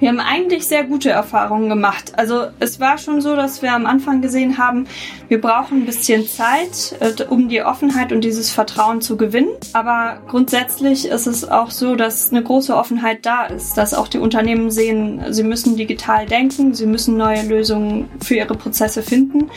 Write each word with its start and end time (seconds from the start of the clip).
Wir 0.00 0.10
haben 0.10 0.20
eigentlich 0.20 0.66
sehr 0.66 0.84
gute 0.84 1.10
Erfahrungen 1.10 1.68
gemacht. 1.68 2.12
Also 2.16 2.46
es 2.60 2.78
war 2.78 2.98
schon 2.98 3.20
so, 3.20 3.34
dass 3.34 3.62
wir 3.62 3.72
am 3.72 3.86
Anfang 3.86 4.22
gesehen 4.22 4.58
haben, 4.58 4.86
wir 5.28 5.40
brauchen 5.40 5.82
ein 5.82 5.86
bisschen 5.86 6.26
Zeit, 6.26 6.96
äh, 7.00 7.24
um 7.24 7.48
die 7.48 7.62
Offenheit 7.62 8.12
und 8.12 8.22
dieses 8.22 8.50
Vertrauen 8.50 9.00
zu 9.00 9.16
gewinnen. 9.16 9.50
Aber 9.72 10.20
grundsätzlich 10.28 11.08
ist 11.08 11.26
es 11.26 11.48
auch 11.48 11.70
so, 11.70 11.96
dass 11.96 12.30
eine 12.30 12.42
große 12.42 12.76
Offenheit 12.76 13.26
da 13.26 13.46
ist, 13.46 13.76
dass 13.76 13.94
auch 13.94 14.08
die 14.08 14.18
Unternehmen 14.18 14.70
sehen, 14.70 15.22
sie 15.30 15.42
müssen 15.42 15.76
digital 15.76 16.26
denken, 16.26 16.74
sie 16.74 16.86
müssen 16.86 17.16
neue 17.16 17.42
Lösungen 17.42 18.08
für 18.22 18.36
ihre 18.36 18.54
Prozesse 18.54 19.02
finden. 19.02 19.50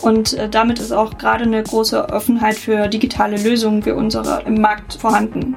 Und 0.00 0.34
äh, 0.34 0.48
damit 0.48 0.78
ist 0.78 0.92
auch 0.92 1.18
gerade 1.18 1.44
eine 1.44 1.62
große 1.62 2.08
Offenheit 2.08 2.56
für 2.56 2.88
digitale 2.88 3.36
Lösungen 3.36 3.84
wie 3.84 3.90
unsere 3.90 4.42
im 4.46 4.60
Markt 4.60 4.94
vorhanden. 4.94 5.56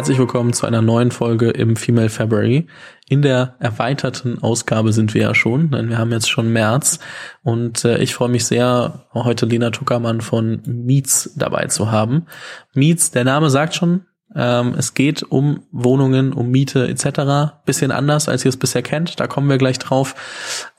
Herzlich 0.00 0.18
willkommen 0.18 0.54
zu 0.54 0.64
einer 0.64 0.80
neuen 0.80 1.10
Folge 1.10 1.50
im 1.50 1.76
Female 1.76 2.08
February. 2.08 2.66
In 3.10 3.20
der 3.20 3.56
erweiterten 3.58 4.42
Ausgabe 4.42 4.94
sind 4.94 5.12
wir 5.12 5.20
ja 5.20 5.34
schon, 5.34 5.70
denn 5.72 5.90
wir 5.90 5.98
haben 5.98 6.10
jetzt 6.10 6.30
schon 6.30 6.50
März 6.50 7.00
und 7.42 7.84
äh, 7.84 7.98
ich 7.98 8.14
freue 8.14 8.30
mich 8.30 8.46
sehr, 8.46 9.04
heute 9.12 9.44
Lena 9.44 9.68
Tuckermann 9.68 10.22
von 10.22 10.62
Meets 10.64 11.34
dabei 11.36 11.66
zu 11.66 11.90
haben. 11.90 12.24
Meets, 12.72 13.10
der 13.10 13.24
Name 13.24 13.50
sagt 13.50 13.74
schon, 13.74 14.06
ähm, 14.34 14.74
es 14.78 14.94
geht 14.94 15.22
um 15.22 15.64
Wohnungen, 15.72 16.32
um 16.32 16.50
Miete 16.50 16.88
etc. 16.88 17.52
Bisschen 17.66 17.90
anders, 17.90 18.28
als 18.28 18.44
ihr 18.44 18.48
es 18.48 18.56
bisher 18.56 18.82
kennt. 18.82 19.20
Da 19.20 19.26
kommen 19.26 19.50
wir 19.50 19.58
gleich 19.58 19.78
drauf. 19.78 20.14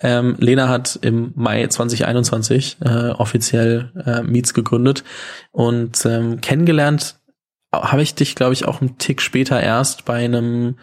Ähm, 0.01 0.35
Lena 0.39 0.67
hat 0.67 0.97
im 1.01 1.31
Mai 1.35 1.67
2021 1.67 2.77
äh, 2.81 3.09
offiziell 3.09 3.91
äh, 4.03 4.23
Meets 4.23 4.53
gegründet 4.53 5.03
und 5.51 6.05
ähm, 6.05 6.41
kennengelernt 6.41 7.20
habe 7.71 8.01
ich 8.01 8.15
dich, 8.15 8.35
glaube 8.35 8.53
ich, 8.53 8.65
auch 8.65 8.81
einen 8.81 8.97
Tick 8.97 9.21
später 9.21 9.61
erst 9.61 10.05
bei 10.05 10.23
einem 10.25 10.75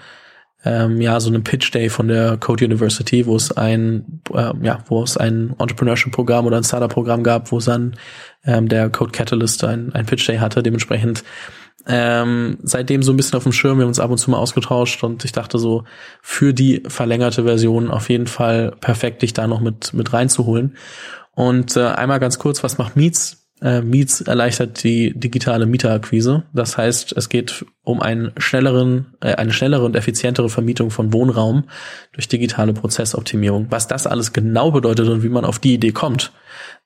ähm, 0.65 1.01
ja 1.01 1.21
so 1.21 1.29
einem 1.29 1.45
Pitch 1.45 1.73
Day 1.73 1.89
von 1.89 2.09
der 2.09 2.37
Code 2.37 2.65
University, 2.65 3.27
wo 3.27 3.37
es 3.37 3.53
ein 3.57 4.23
äh, 4.35 4.53
ja 4.63 4.79
wo 4.87 5.03
es 5.03 5.17
ein 5.17 5.55
Entrepreneurship 5.59 6.13
Programm 6.13 6.47
oder 6.47 6.57
ein 6.57 6.65
Startup 6.65 6.93
Programm 6.93 7.23
gab, 7.23 7.53
wo 7.53 7.61
dann 7.61 7.97
ähm, 8.45 8.69
der 8.69 8.91
Code 8.91 9.13
Catalyst 9.13 9.63
ein, 9.65 9.93
ein 9.93 10.07
Pitch 10.07 10.27
Day 10.27 10.39
hatte. 10.39 10.63
Dementsprechend 10.63 11.23
ähm, 11.87 12.59
seitdem 12.63 13.03
so 13.03 13.13
ein 13.13 13.17
bisschen 13.17 13.37
auf 13.37 13.45
dem 13.45 13.53
Schirm, 13.53 13.79
wir 13.79 13.83
haben 13.83 13.89
uns 13.89 14.01
ab 14.01 14.11
und 14.11 14.19
zu 14.19 14.31
mal 14.31 14.37
ausgetauscht 14.37 15.03
und 15.05 15.25
ich 15.25 15.33
dachte 15.33 15.59
so, 15.59 15.85
für 16.21 16.53
die 16.53 16.83
verlängerte 16.87 17.45
Version 17.45 17.91
auf 17.91 18.11
jeden 18.11 18.27
Fall 18.27 18.73
perfekt, 18.81 19.23
dich 19.23 19.33
da 19.33 19.47
noch 19.47 19.61
mit, 19.61 19.95
mit 19.95 20.13
reinzuholen. 20.13 20.77
Und 21.35 21.77
äh, 21.77 21.87
einmal 21.87 22.21
ganz 22.21 22.39
kurz, 22.39 22.63
was 22.63 22.77
macht 22.77 22.97
Meets? 22.97 23.48
Äh, 23.61 23.83
Meets 23.83 24.21
erleichtert 24.21 24.83
die 24.85 25.13
digitale 25.19 25.67
Mieterakquise. 25.67 26.45
Das 26.53 26.77
heißt, 26.77 27.17
es 27.17 27.29
geht 27.29 27.65
um 27.83 28.01
einen 28.01 28.33
schnelleren, 28.37 29.15
äh, 29.21 29.35
eine 29.35 29.53
schnellere 29.53 29.85
und 29.85 29.97
effizientere 29.97 30.49
Vermietung 30.49 30.91
von 30.91 31.13
Wohnraum 31.13 31.65
durch 32.13 32.29
digitale 32.29 32.73
Prozessoptimierung. 32.73 33.67
Was 33.71 33.89
das 33.89 34.07
alles 34.07 34.33
genau 34.33 34.71
bedeutet 34.71 35.09
und 35.09 35.23
wie 35.23 35.29
man 35.29 35.45
auf 35.45 35.59
die 35.59 35.75
Idee 35.75 35.93
kommt, 35.93 36.33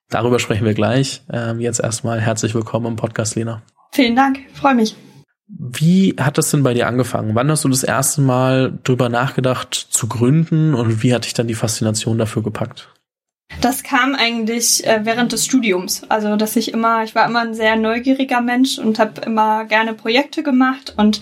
darüber 0.09 0.39
sprechen 0.39 0.65
wir 0.65 0.75
gleich. 0.75 1.23
Ähm, 1.31 1.61
jetzt 1.61 1.81
erstmal 1.81 2.21
herzlich 2.21 2.55
willkommen 2.55 2.87
im 2.87 2.97
Podcast, 2.97 3.35
Lena. 3.37 3.63
Vielen 3.93 4.17
Dank, 4.17 4.39
freue 4.55 4.75
mich. 4.75 4.97
Wie 5.49 6.15
hat 6.19 6.39
das 6.39 6.51
denn 6.51 6.63
bei 6.63 6.73
dir 6.73 6.87
angefangen? 6.87 7.35
Wann 7.35 7.51
hast 7.51 7.65
du 7.65 7.69
das 7.69 7.85
erste 7.85 8.23
Mal 8.23 8.79
drüber 8.85 9.11
nachgedacht 9.11 9.75
zu 9.75 10.09
gründen 10.09 10.75
und 10.75 11.03
wie 11.03 11.13
hat 11.13 11.27
dich 11.27 11.35
dann 11.35 11.47
die 11.47 11.55
Faszination 11.55 12.17
dafür 12.17 12.43
gepackt? 12.43 12.92
Das 13.61 13.83
kam 13.83 14.15
eigentlich 14.15 14.87
äh, 14.87 15.01
während 15.05 15.33
des 15.33 15.45
Studiums. 15.45 16.03
Also, 16.09 16.37
dass 16.37 16.57
ich 16.57 16.73
immer, 16.73 17.05
ich 17.05 17.15
war 17.15 17.27
immer 17.27 17.41
ein 17.41 17.55
sehr 17.55 17.77
neugieriger 17.77 18.41
Mensch 18.41 18.79
und 18.79 18.99
habe 18.99 19.21
immer 19.23 19.65
gerne 19.67 19.95
Projekte 19.95 20.43
gemacht 20.43 20.95
und 20.97 21.21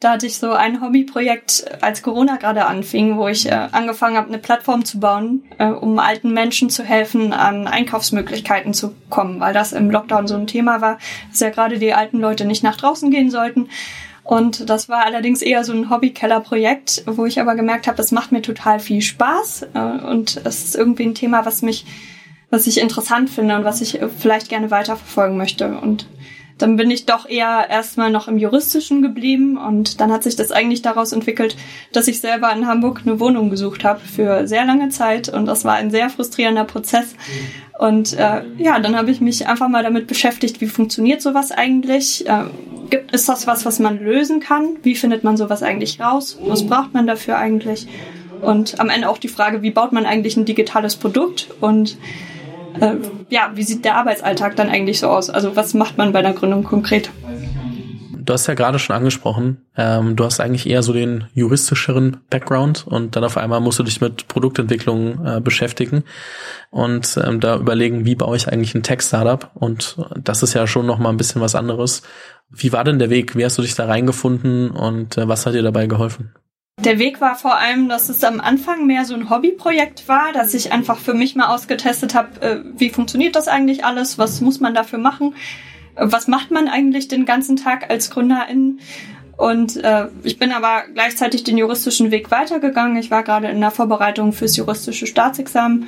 da 0.00 0.12
hatte 0.12 0.26
ich 0.26 0.38
so 0.38 0.52
ein 0.52 0.80
Hobbyprojekt, 0.80 1.82
als 1.82 2.00
Corona 2.00 2.36
gerade 2.36 2.64
anfing, 2.64 3.18
wo 3.18 3.28
ich 3.28 3.46
äh, 3.46 3.68
angefangen 3.70 4.16
habe, 4.16 4.28
eine 4.28 4.38
Plattform 4.38 4.86
zu 4.86 4.98
bauen, 4.98 5.44
äh, 5.58 5.66
um 5.66 5.98
alten 5.98 6.32
Menschen 6.32 6.70
zu 6.70 6.82
helfen, 6.82 7.34
an 7.34 7.66
Einkaufsmöglichkeiten 7.66 8.72
zu 8.72 8.94
kommen, 9.10 9.40
weil 9.40 9.52
das 9.52 9.72
im 9.72 9.90
Lockdown 9.90 10.26
so 10.26 10.36
ein 10.36 10.46
Thema 10.46 10.80
war, 10.80 10.98
dass 11.30 11.40
ja 11.40 11.50
gerade 11.50 11.78
die 11.78 11.92
alten 11.92 12.18
Leute 12.18 12.46
nicht 12.46 12.62
nach 12.62 12.76
draußen 12.76 13.10
gehen 13.10 13.30
sollten. 13.30 13.68
Und 14.30 14.70
das 14.70 14.88
war 14.88 15.04
allerdings 15.04 15.42
eher 15.42 15.64
so 15.64 15.72
ein 15.72 15.90
Hobbykeller-Projekt, 15.90 17.02
wo 17.06 17.26
ich 17.26 17.40
aber 17.40 17.56
gemerkt 17.56 17.88
habe, 17.88 18.00
es 18.00 18.12
macht 18.12 18.30
mir 18.30 18.42
total 18.42 18.78
viel 18.78 19.02
Spaß 19.02 19.66
äh, 19.74 20.06
und 20.06 20.40
es 20.44 20.66
ist 20.66 20.76
irgendwie 20.76 21.02
ein 21.02 21.16
Thema, 21.16 21.44
was 21.44 21.62
mich, 21.62 21.84
was 22.48 22.68
ich 22.68 22.80
interessant 22.80 23.28
finde 23.28 23.56
und 23.56 23.64
was 23.64 23.80
ich 23.80 23.98
vielleicht 24.18 24.48
gerne 24.48 24.70
weiterverfolgen 24.70 25.36
möchte. 25.36 25.76
Und 25.80 26.06
dann 26.60 26.76
bin 26.76 26.90
ich 26.90 27.06
doch 27.06 27.28
eher 27.28 27.66
erstmal 27.68 28.10
noch 28.10 28.28
im 28.28 28.38
Juristischen 28.38 29.02
geblieben 29.02 29.56
und 29.56 30.00
dann 30.00 30.12
hat 30.12 30.22
sich 30.22 30.36
das 30.36 30.52
eigentlich 30.52 30.82
daraus 30.82 31.12
entwickelt, 31.12 31.56
dass 31.92 32.08
ich 32.08 32.20
selber 32.20 32.52
in 32.52 32.66
Hamburg 32.66 33.02
eine 33.04 33.18
Wohnung 33.18 33.50
gesucht 33.50 33.84
habe 33.84 34.00
für 34.00 34.46
sehr 34.46 34.64
lange 34.64 34.90
Zeit 34.90 35.28
und 35.28 35.46
das 35.46 35.64
war 35.64 35.74
ein 35.74 35.90
sehr 35.90 36.10
frustrierender 36.10 36.64
Prozess. 36.64 37.14
Und 37.78 38.12
äh, 38.12 38.42
ja, 38.58 38.78
dann 38.78 38.96
habe 38.96 39.10
ich 39.10 39.22
mich 39.22 39.46
einfach 39.48 39.68
mal 39.68 39.82
damit 39.82 40.06
beschäftigt, 40.06 40.60
wie 40.60 40.66
funktioniert 40.66 41.22
sowas 41.22 41.50
eigentlich? 41.50 42.28
Äh, 42.28 42.44
gibt, 42.90 43.12
ist 43.12 43.28
das 43.28 43.46
was, 43.46 43.64
was 43.64 43.78
man 43.78 43.98
lösen 43.98 44.40
kann? 44.40 44.76
Wie 44.82 44.94
findet 44.94 45.24
man 45.24 45.38
sowas 45.38 45.62
eigentlich 45.62 45.98
raus? 46.00 46.38
Was 46.44 46.66
braucht 46.66 46.92
man 46.92 47.06
dafür 47.06 47.38
eigentlich? 47.38 47.88
Und 48.42 48.80
am 48.80 48.90
Ende 48.90 49.08
auch 49.08 49.18
die 49.18 49.28
Frage, 49.28 49.62
wie 49.62 49.70
baut 49.70 49.92
man 49.92 50.06
eigentlich 50.06 50.36
ein 50.36 50.44
digitales 50.44 50.96
Produkt? 50.96 51.48
Und 51.60 51.96
äh, 52.78 52.96
ja, 53.28 53.50
wie 53.54 53.62
sieht 53.62 53.84
der 53.84 53.96
Arbeitsalltag 53.96 54.56
dann 54.56 54.68
eigentlich 54.68 55.00
so 55.00 55.08
aus? 55.08 55.30
Also 55.30 55.56
was 55.56 55.74
macht 55.74 55.98
man 55.98 56.12
bei 56.12 56.20
einer 56.20 56.32
Gründung 56.32 56.64
konkret? 56.64 57.10
Du 58.22 58.34
hast 58.34 58.46
ja 58.46 58.54
gerade 58.54 58.78
schon 58.78 58.94
angesprochen, 58.94 59.64
ähm, 59.76 60.14
du 60.14 60.24
hast 60.24 60.40
eigentlich 60.40 60.68
eher 60.68 60.82
so 60.82 60.92
den 60.92 61.24
juristischeren 61.34 62.18
Background 62.28 62.86
und 62.86 63.16
dann 63.16 63.24
auf 63.24 63.36
einmal 63.36 63.60
musst 63.60 63.78
du 63.78 63.82
dich 63.82 64.00
mit 64.00 64.28
Produktentwicklung 64.28 65.26
äh, 65.26 65.40
beschäftigen 65.40 66.04
und 66.70 67.18
ähm, 67.24 67.40
da 67.40 67.56
überlegen, 67.56 68.04
wie 68.04 68.14
baue 68.14 68.36
ich 68.36 68.46
eigentlich 68.46 68.74
ein 68.74 68.84
Tech-Startup 68.84 69.50
und 69.54 69.96
das 70.22 70.44
ist 70.44 70.54
ja 70.54 70.66
schon 70.66 70.86
noch 70.86 70.98
mal 70.98 71.08
ein 71.08 71.16
bisschen 71.16 71.40
was 71.40 71.56
anderes. 71.56 72.02
Wie 72.50 72.72
war 72.72 72.84
denn 72.84 72.98
der 72.98 73.10
Weg? 73.10 73.36
Wie 73.36 73.44
hast 73.44 73.58
du 73.58 73.62
dich 73.62 73.74
da 73.74 73.86
reingefunden 73.86 74.70
und 74.70 75.16
äh, 75.16 75.26
was 75.26 75.46
hat 75.46 75.54
dir 75.54 75.62
dabei 75.62 75.86
geholfen? 75.86 76.32
Der 76.84 76.98
Weg 76.98 77.20
war 77.20 77.36
vor 77.36 77.58
allem, 77.58 77.90
dass 77.90 78.08
es 78.08 78.24
am 78.24 78.40
Anfang 78.40 78.86
mehr 78.86 79.04
so 79.04 79.14
ein 79.14 79.28
Hobbyprojekt 79.28 80.08
war, 80.08 80.32
dass 80.32 80.54
ich 80.54 80.72
einfach 80.72 80.98
für 80.98 81.12
mich 81.12 81.36
mal 81.36 81.54
ausgetestet 81.54 82.14
habe, 82.14 82.40
äh, 82.40 82.60
wie 82.76 82.88
funktioniert 82.88 83.36
das 83.36 83.48
eigentlich 83.48 83.84
alles, 83.84 84.16
was 84.16 84.40
muss 84.40 84.60
man 84.60 84.72
dafür 84.72 84.98
machen, 84.98 85.34
was 85.94 86.26
macht 86.26 86.50
man 86.50 86.68
eigentlich 86.68 87.08
den 87.08 87.26
ganzen 87.26 87.56
Tag 87.56 87.90
als 87.90 88.10
Gründerin. 88.10 88.80
Und 89.36 89.76
äh, 89.76 90.08
ich 90.22 90.38
bin 90.38 90.52
aber 90.52 90.84
gleichzeitig 90.94 91.44
den 91.44 91.58
juristischen 91.58 92.10
Weg 92.10 92.30
weitergegangen. 92.30 92.96
Ich 92.96 93.10
war 93.10 93.24
gerade 93.24 93.48
in 93.48 93.60
der 93.60 93.70
Vorbereitung 93.70 94.32
fürs 94.32 94.56
juristische 94.56 95.06
Staatsexamen 95.06 95.86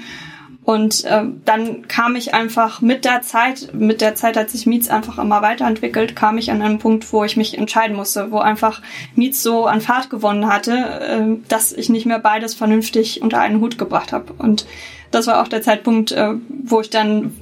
und 0.64 1.04
äh, 1.04 1.24
dann 1.44 1.88
kam 1.88 2.14
ich 2.14 2.34
einfach 2.34 2.80
mit 2.80 3.04
der 3.04 3.22
Zeit, 3.22 3.70
mit 3.74 4.00
der 4.00 4.14
Zeit 4.14 4.36
hat 4.36 4.48
sich 4.48 4.64
Miets 4.64 4.88
einfach 4.88 5.18
immer 5.18 5.42
weiterentwickelt, 5.42 6.14
kam 6.14 6.38
ich 6.38 6.52
an 6.52 6.62
einen 6.62 6.78
Punkt, 6.78 7.12
wo 7.12 7.24
ich 7.24 7.36
mich 7.36 7.58
entscheiden 7.58 7.96
musste, 7.96 8.30
wo 8.30 8.38
einfach 8.38 8.80
Miets 9.16 9.42
so 9.42 9.66
an 9.66 9.80
Fahrt 9.80 10.08
gewonnen 10.08 10.46
hatte, 10.46 10.72
äh, 10.72 11.48
dass 11.48 11.72
ich 11.72 11.88
nicht 11.88 12.06
mehr 12.06 12.20
beides 12.20 12.54
vernünftig 12.54 13.22
unter 13.22 13.40
einen 13.40 13.60
Hut 13.60 13.76
gebracht 13.76 14.12
habe. 14.12 14.32
Und 14.38 14.66
das 15.10 15.26
war 15.26 15.42
auch 15.42 15.48
der 15.48 15.62
Zeitpunkt, 15.62 16.12
äh, 16.12 16.34
wo 16.48 16.80
ich 16.80 16.90
dann 16.90 17.32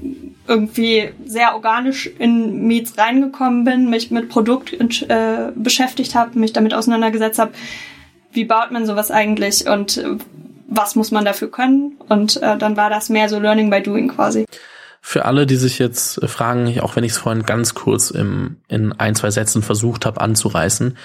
irgendwie 0.49 1.11
sehr 1.27 1.55
organisch 1.55 2.11
in 2.19 2.67
Miets 2.67 2.97
reingekommen 2.97 3.65
bin, 3.65 3.91
mich 3.91 4.11
mit 4.11 4.31
Produkt 4.31 4.73
äh, 4.73 5.53
beschäftigt 5.55 6.15
habe, 6.15 6.39
mich 6.39 6.55
damit 6.55 6.73
auseinandergesetzt 6.73 7.39
habe, 7.39 7.53
wie 8.33 8.45
baut 8.45 8.71
man 8.71 8.87
sowas 8.87 9.11
eigentlich 9.11 9.69
und 9.69 10.03
was 10.71 10.95
muss 10.95 11.11
man 11.11 11.25
dafür 11.25 11.51
können. 11.51 11.97
Und 12.09 12.43
äh, 12.43 12.57
dann 12.57 12.77
war 12.77 12.89
das 12.89 13.09
mehr 13.09 13.29
so 13.29 13.39
Learning 13.39 13.69
by 13.69 13.83
Doing 13.83 14.09
quasi. 14.09 14.47
Für 15.03 15.25
alle, 15.25 15.47
die 15.47 15.57
sich 15.57 15.79
jetzt 15.79 16.25
fragen, 16.29 16.79
auch 16.81 16.97
wenn 16.97 17.05
ich 17.05 17.13
es 17.13 17.19
vorhin 17.19 17.45
ganz 17.45 17.75
kurz 17.75 18.11
im, 18.11 18.59
in 18.69 18.93
ein, 18.93 19.15
zwei 19.15 19.31
Sätzen 19.31 19.63
versucht 19.63 20.07
habe 20.07 20.21
anzureißen, 20.21 20.97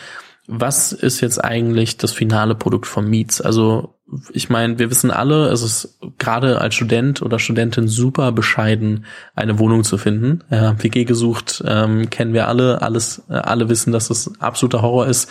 was 0.48 0.92
ist 0.92 1.22
jetzt 1.22 1.44
eigentlich 1.44 1.98
das 1.98 2.12
finale 2.12 2.56
Produkt 2.56 2.86
von 2.86 3.10
Meets? 3.10 3.42
Also 3.42 3.95
ich 4.34 4.50
meine, 4.50 4.78
wir 4.78 4.92
wissen 4.92 5.10
alle, 5.10 5.48
es 5.48 5.63
ist 5.63 6.00
gerade 6.19 6.62
als 6.62 6.75
Student 6.75 7.22
oder 7.22 7.40
Studentin 7.40 7.88
super 7.88 8.31
bescheiden, 8.31 9.06
eine 9.36 9.57
Wohnung 9.57 9.84
zu 9.84 9.98
finden. 9.98 10.44
Ja, 10.52 10.81
WG 10.81 11.06
gesucht 11.06 11.63
ähm, 11.66 12.10
kennen 12.10 12.34
wir 12.34 12.48
alle, 12.48 12.81
alles, 12.81 13.24
äh, 13.30 13.34
alle 13.34 13.68
wissen, 13.68 13.92
dass 13.92 14.10
es 14.10 14.40
absoluter 14.40 14.81
Horror 14.81 15.07
ist. 15.07 15.30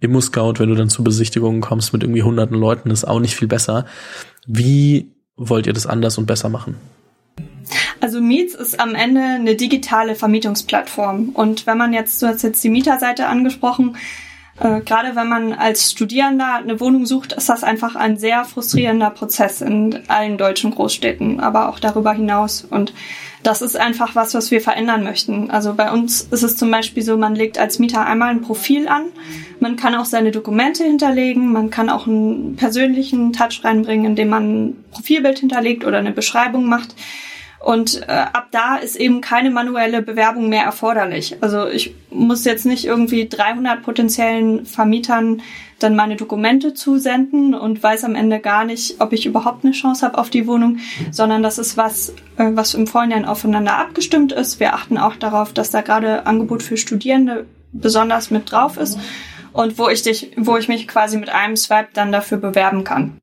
Immo-Scout, 0.00 0.54
wenn 0.58 0.68
du 0.68 0.76
dann 0.76 0.88
zu 0.88 1.02
Besichtigungen 1.02 1.60
kommst 1.60 1.92
mit 1.92 2.02
irgendwie 2.02 2.22
hunderten 2.22 2.56
Leuten, 2.56 2.90
ist 2.90 3.04
auch 3.04 3.20
nicht 3.20 3.34
viel 3.34 3.48
besser. 3.48 3.86
Wie 4.46 5.12
wollt 5.36 5.66
ihr 5.66 5.72
das 5.72 5.86
anders 5.86 6.16
und 6.18 6.26
besser 6.26 6.48
machen? 6.48 6.76
Also 8.00 8.20
Meets 8.20 8.54
ist 8.54 8.80
am 8.80 8.94
Ende 8.94 9.20
eine 9.20 9.56
digitale 9.56 10.14
Vermietungsplattform. 10.14 11.30
Und 11.30 11.66
wenn 11.66 11.78
man 11.78 11.92
jetzt, 11.92 12.20
du 12.22 12.26
hast 12.26 12.42
jetzt 12.42 12.62
die 12.62 12.70
Mieterseite 12.70 13.26
angesprochen, 13.26 13.96
äh, 14.62 14.80
gerade 14.80 15.16
wenn 15.16 15.28
man 15.28 15.52
als 15.52 15.90
Studierender 15.90 16.54
eine 16.54 16.78
Wohnung 16.78 17.04
sucht, 17.04 17.32
ist 17.32 17.48
das 17.48 17.64
einfach 17.64 17.96
ein 17.96 18.16
sehr 18.16 18.44
frustrierender 18.44 19.10
Prozess 19.10 19.60
in 19.60 20.00
allen 20.06 20.38
deutschen 20.38 20.70
Großstädten, 20.70 21.40
aber 21.40 21.68
auch 21.68 21.80
darüber 21.80 22.12
hinaus. 22.12 22.64
Und 22.68 22.94
das 23.42 23.60
ist 23.60 23.76
einfach 23.76 24.14
was, 24.14 24.34
was 24.34 24.52
wir 24.52 24.60
verändern 24.60 25.02
möchten. 25.02 25.50
Also 25.50 25.74
bei 25.74 25.90
uns 25.90 26.22
ist 26.30 26.44
es 26.44 26.56
zum 26.56 26.70
Beispiel 26.70 27.02
so, 27.02 27.16
man 27.16 27.34
legt 27.34 27.58
als 27.58 27.80
Mieter 27.80 28.06
einmal 28.06 28.30
ein 28.30 28.42
Profil 28.42 28.86
an, 28.86 29.06
man 29.58 29.74
kann 29.74 29.96
auch 29.96 30.04
seine 30.04 30.30
Dokumente 30.30 30.84
hinterlegen, 30.84 31.50
man 31.52 31.70
kann 31.70 31.90
auch 31.90 32.06
einen 32.06 32.54
persönlichen 32.54 33.32
Touch 33.32 33.64
reinbringen, 33.64 34.06
indem 34.06 34.28
man 34.28 34.44
ein 34.44 34.84
Profilbild 34.92 35.40
hinterlegt 35.40 35.84
oder 35.84 35.98
eine 35.98 36.12
Beschreibung 36.12 36.68
macht. 36.68 36.94
Und 37.62 38.02
äh, 38.08 38.12
ab 38.12 38.48
da 38.50 38.76
ist 38.76 38.96
eben 38.96 39.20
keine 39.20 39.50
manuelle 39.50 40.02
Bewerbung 40.02 40.48
mehr 40.48 40.64
erforderlich. 40.64 41.36
Also 41.42 41.68
ich 41.68 41.94
muss 42.10 42.44
jetzt 42.44 42.66
nicht 42.66 42.84
irgendwie 42.84 43.28
300 43.28 43.82
potenziellen 43.82 44.66
Vermietern 44.66 45.42
dann 45.78 45.94
meine 45.94 46.16
Dokumente 46.16 46.74
zusenden 46.74 47.54
und 47.54 47.80
weiß 47.80 48.04
am 48.04 48.16
Ende 48.16 48.40
gar 48.40 48.64
nicht, 48.64 49.00
ob 49.00 49.12
ich 49.12 49.26
überhaupt 49.26 49.64
eine 49.64 49.72
Chance 49.72 50.04
habe 50.04 50.18
auf 50.18 50.28
die 50.28 50.46
Wohnung, 50.48 50.78
sondern 51.12 51.42
das 51.44 51.58
ist 51.58 51.76
was, 51.76 52.10
äh, 52.36 52.50
was 52.52 52.74
im 52.74 52.88
Vorhinein 52.88 53.24
aufeinander 53.24 53.78
abgestimmt 53.78 54.32
ist. 54.32 54.58
Wir 54.58 54.74
achten 54.74 54.98
auch 54.98 55.14
darauf, 55.14 55.52
dass 55.52 55.70
da 55.70 55.82
gerade 55.82 56.26
Angebot 56.26 56.64
für 56.64 56.76
Studierende 56.76 57.46
besonders 57.72 58.30
mit 58.30 58.50
drauf 58.50 58.76
ist 58.76 58.98
und 59.52 59.78
wo 59.78 59.88
ich 59.88 60.02
dich, 60.02 60.32
wo 60.36 60.56
ich 60.56 60.68
mich 60.68 60.88
quasi 60.88 61.16
mit 61.16 61.28
einem 61.28 61.56
Swipe 61.56 61.88
dann 61.94 62.10
dafür 62.10 62.38
bewerben 62.38 62.82
kann. 62.84 63.18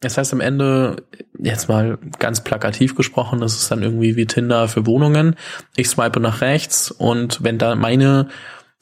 Das 0.00 0.16
heißt 0.16 0.32
am 0.32 0.40
Ende, 0.40 1.04
jetzt 1.38 1.68
mal 1.68 1.98
ganz 2.18 2.42
plakativ 2.42 2.94
gesprochen, 2.96 3.40
das 3.40 3.54
ist 3.54 3.70
dann 3.70 3.82
irgendwie 3.82 4.16
wie 4.16 4.26
Tinder 4.26 4.66
für 4.66 4.86
Wohnungen. 4.86 5.36
Ich 5.76 5.88
swipe 5.88 6.20
nach 6.20 6.40
rechts 6.40 6.90
und 6.90 7.44
wenn 7.44 7.58
da 7.58 7.74
meine, 7.74 8.28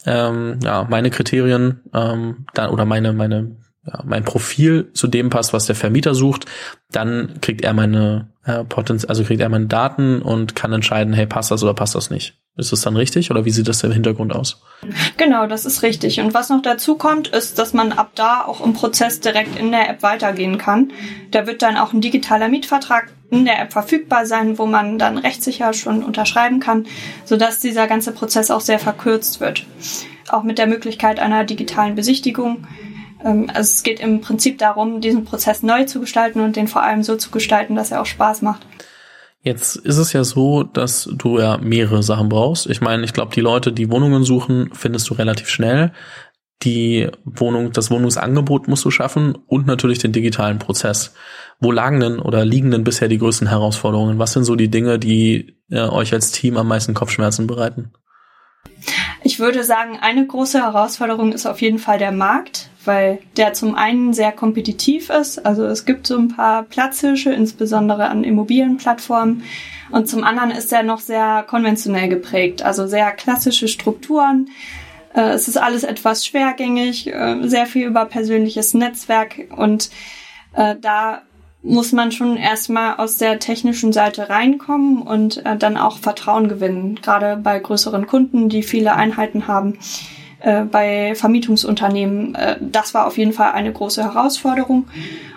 ähm, 0.07 0.61
ja, 0.63 0.87
meine 0.89 1.11
Kriterien 1.11 1.81
ähm, 1.93 2.47
dann 2.55 2.71
oder 2.71 2.85
meine, 2.85 3.13
meine, 3.13 3.57
ja, 3.91 4.03
mein 4.05 4.25
Profil 4.25 4.91
zu 4.93 5.09
dem 5.09 5.31
passt, 5.31 5.53
was 5.53 5.67
der 5.67 5.75
Vermieter 5.75 6.15
sucht, 6.15 6.47
dann 6.91 7.41
kriegt 7.41 7.63
er 7.63 7.73
meine 7.73 8.29
äh, 8.45 8.65
Potenz 8.65 9.05
also 9.05 9.25
kriegt 9.25 9.41
er 9.41 9.49
meine 9.49 9.67
Daten 9.67 10.23
und 10.23 10.55
kann 10.55 10.73
entscheiden, 10.73 11.13
hey, 11.13 11.27
passt 11.27 11.51
das 11.51 11.63
oder 11.63 11.75
passt 11.75 11.95
das 11.95 12.11
nicht. 12.11 12.39
Ist 12.57 12.73
das 12.73 12.81
dann 12.81 12.97
richtig 12.97 13.31
oder 13.31 13.45
wie 13.45 13.51
sieht 13.51 13.69
das 13.69 13.85
im 13.85 13.93
Hintergrund 13.93 14.35
aus? 14.35 14.61
Genau, 15.17 15.47
das 15.47 15.65
ist 15.65 15.83
richtig. 15.83 16.19
Und 16.19 16.35
was 16.35 16.49
noch 16.49 16.61
dazu 16.61 16.97
kommt, 16.97 17.29
ist, 17.29 17.57
dass 17.59 17.73
man 17.73 17.93
ab 17.93 18.11
da 18.17 18.45
auch 18.45 18.65
im 18.65 18.73
Prozess 18.73 19.21
direkt 19.21 19.57
in 19.57 19.71
der 19.71 19.89
App 19.89 20.03
weitergehen 20.03 20.59
kann. 20.59 20.91
Da 21.31 21.47
wird 21.47 21.63
dann 21.63 21.77
auch 21.77 21.93
ein 21.93 22.01
digitaler 22.01 22.49
Mietvertrag 22.49 23.13
in 23.31 23.45
der 23.45 23.61
App 23.61 23.73
verfügbar 23.73 24.27
sein, 24.27 24.59
wo 24.59 24.67
man 24.67 24.99
dann 24.99 25.19
rechtssicher 25.19 25.73
schon 25.73 26.03
unterschreiben 26.03 26.59
kann, 26.59 26.87
sodass 27.25 27.61
dieser 27.61 27.87
ganze 27.87 28.11
Prozess 28.11 28.51
auch 28.51 28.61
sehr 28.61 28.81
verkürzt 28.81 29.41
wird. 29.41 29.65
Auch 30.29 30.43
mit 30.43 30.59
der 30.59 30.67
Möglichkeit 30.67 31.21
einer 31.21 31.45
digitalen 31.45 31.95
Besichtigung. 31.95 32.67
Ähm, 33.25 33.49
also 33.49 33.61
es 33.61 33.83
geht 33.83 34.01
im 34.01 34.21
Prinzip 34.21 34.59
darum, 34.59 35.01
diesen 35.01 35.25
Prozess 35.25 35.63
neu 35.63 35.85
zu 35.85 36.01
gestalten 36.01 36.41
und 36.41 36.57
den 36.57 36.69
vor 36.69 36.83
allem 36.83 37.03
so 37.03 37.17
zu 37.17 37.31
gestalten, 37.31 37.75
dass 37.75 37.91
er 37.91 38.01
auch 38.01 38.07
Spaß 38.07 38.43
macht. 38.43 38.67
Jetzt 39.41 39.77
ist 39.77 39.99
es 39.99 40.13
ja 40.13 40.25
so, 40.25 40.65
dass 40.65 41.09
du 41.13 41.39
ja 41.39 41.59
mehrere 41.59 42.03
Sachen 42.03 42.29
brauchst. 42.29 42.69
Ich 42.69 42.81
meine, 42.81 43.05
ich 43.05 43.13
glaube, 43.13 43.35
die 43.35 43.41
Leute, 43.41 43.73
die 43.73 43.91
Wohnungen 43.91 44.25
suchen, 44.25 44.71
findest 44.73 45.09
du 45.09 45.15
relativ 45.15 45.49
schnell. 45.49 45.93
Die 46.65 47.09
Wohnung, 47.25 47.71
das 47.71 47.91
Wohnungsangebot 47.91 48.67
musst 48.67 48.85
du 48.85 48.91
schaffen 48.91 49.39
und 49.47 49.67
natürlich 49.67 50.01
den 50.01 50.11
digitalen 50.11 50.59
Prozess. 50.59 51.15
Wo 51.61 51.71
lagen 51.71 52.01
denn 52.01 52.19
oder 52.19 52.45
liegen 52.45 52.73
denn 52.73 52.83
bisher 52.83 53.07
die 53.07 53.19
größten 53.19 53.49
Herausforderungen? 53.49 54.19
Was 54.19 54.33
sind 54.33 54.45
so 54.45 54.57
die 54.57 54.71
Dinge, 54.71 54.99
die 54.99 55.57
äh, 55.71 55.83
euch 55.83 56.13
als 56.13 56.33
Team 56.33 56.57
am 56.57 56.67
meisten 56.67 56.95
Kopfschmerzen 56.95 57.47
bereiten? 57.47 57.93
Ich 59.23 59.39
würde 59.39 59.63
sagen, 59.63 59.99
eine 60.01 60.27
große 60.27 60.59
Herausforderung 60.59 61.33
ist 61.33 61.47
auf 61.47 61.61
jeden 61.61 61.79
Fall 61.79 61.99
der 61.99 62.13
Markt, 62.13 62.71
weil 62.89 63.21
der 63.37 63.53
zum 63.53 63.77
einen 63.77 64.13
sehr 64.15 64.33
kompetitiv 64.33 65.11
ist. 65.11 65.45
Also 65.47 65.65
es 65.67 65.85
gibt 65.85 66.07
so 66.07 66.17
ein 66.17 66.29
paar 66.29 66.65
Platzhirsche, 66.65 67.31
insbesondere 67.33 68.09
an 68.09 68.25
Immobilienplattformen. 68.25 69.45
Und 69.91 70.09
zum 70.09 70.25
anderen 70.25 70.51
ist 70.51 70.73
er 70.73 70.83
noch 70.83 71.01
sehr 71.01 71.45
konventionell 71.47 72.09
geprägt, 72.09 72.63
also 72.63 72.87
sehr 72.87 73.13
klassische 73.13 73.69
Strukturen. 73.69 74.49
Äh, 75.15 75.31
es 75.31 75.49
ist 75.49 75.57
alles 75.57 75.85
etwas 75.85 76.27
schwergängig, 76.27 77.07
äh, 77.07 77.37
sehr 77.43 77.67
viel 77.67 77.87
über 77.87 78.07
persönliches 78.07 78.75
Netzwerk 78.75 79.47
und 79.55 79.91
äh, 80.55 80.77
da 80.81 81.23
muss 81.63 81.93
man 81.93 82.13
schon 82.13 82.37
erstmal 82.37 82.97
aus 82.97 83.19
der 83.19 83.41
technischen 83.41 83.93
Seite 83.93 84.31
reinkommen 84.31 85.03
und 85.03 85.43
dann 85.59 85.77
auch 85.77 85.99
Vertrauen 85.99 86.49
gewinnen, 86.49 87.01
gerade 87.03 87.37
bei 87.37 87.59
größeren 87.59 88.07
Kunden, 88.07 88.49
die 88.49 88.63
viele 88.63 88.95
Einheiten 88.95 89.49
haben, 89.49 89.77
äh, 90.41 90.63
bei 90.63 91.15
Vermietungsunternehmen. 91.15 92.35
Äh, 92.35 92.57
das 92.61 92.95
war 92.95 93.07
auf 93.07 93.19
jeden 93.19 93.33
Fall 93.33 93.53
eine 93.53 93.73
große 93.73 94.03
Herausforderung. 94.03 94.89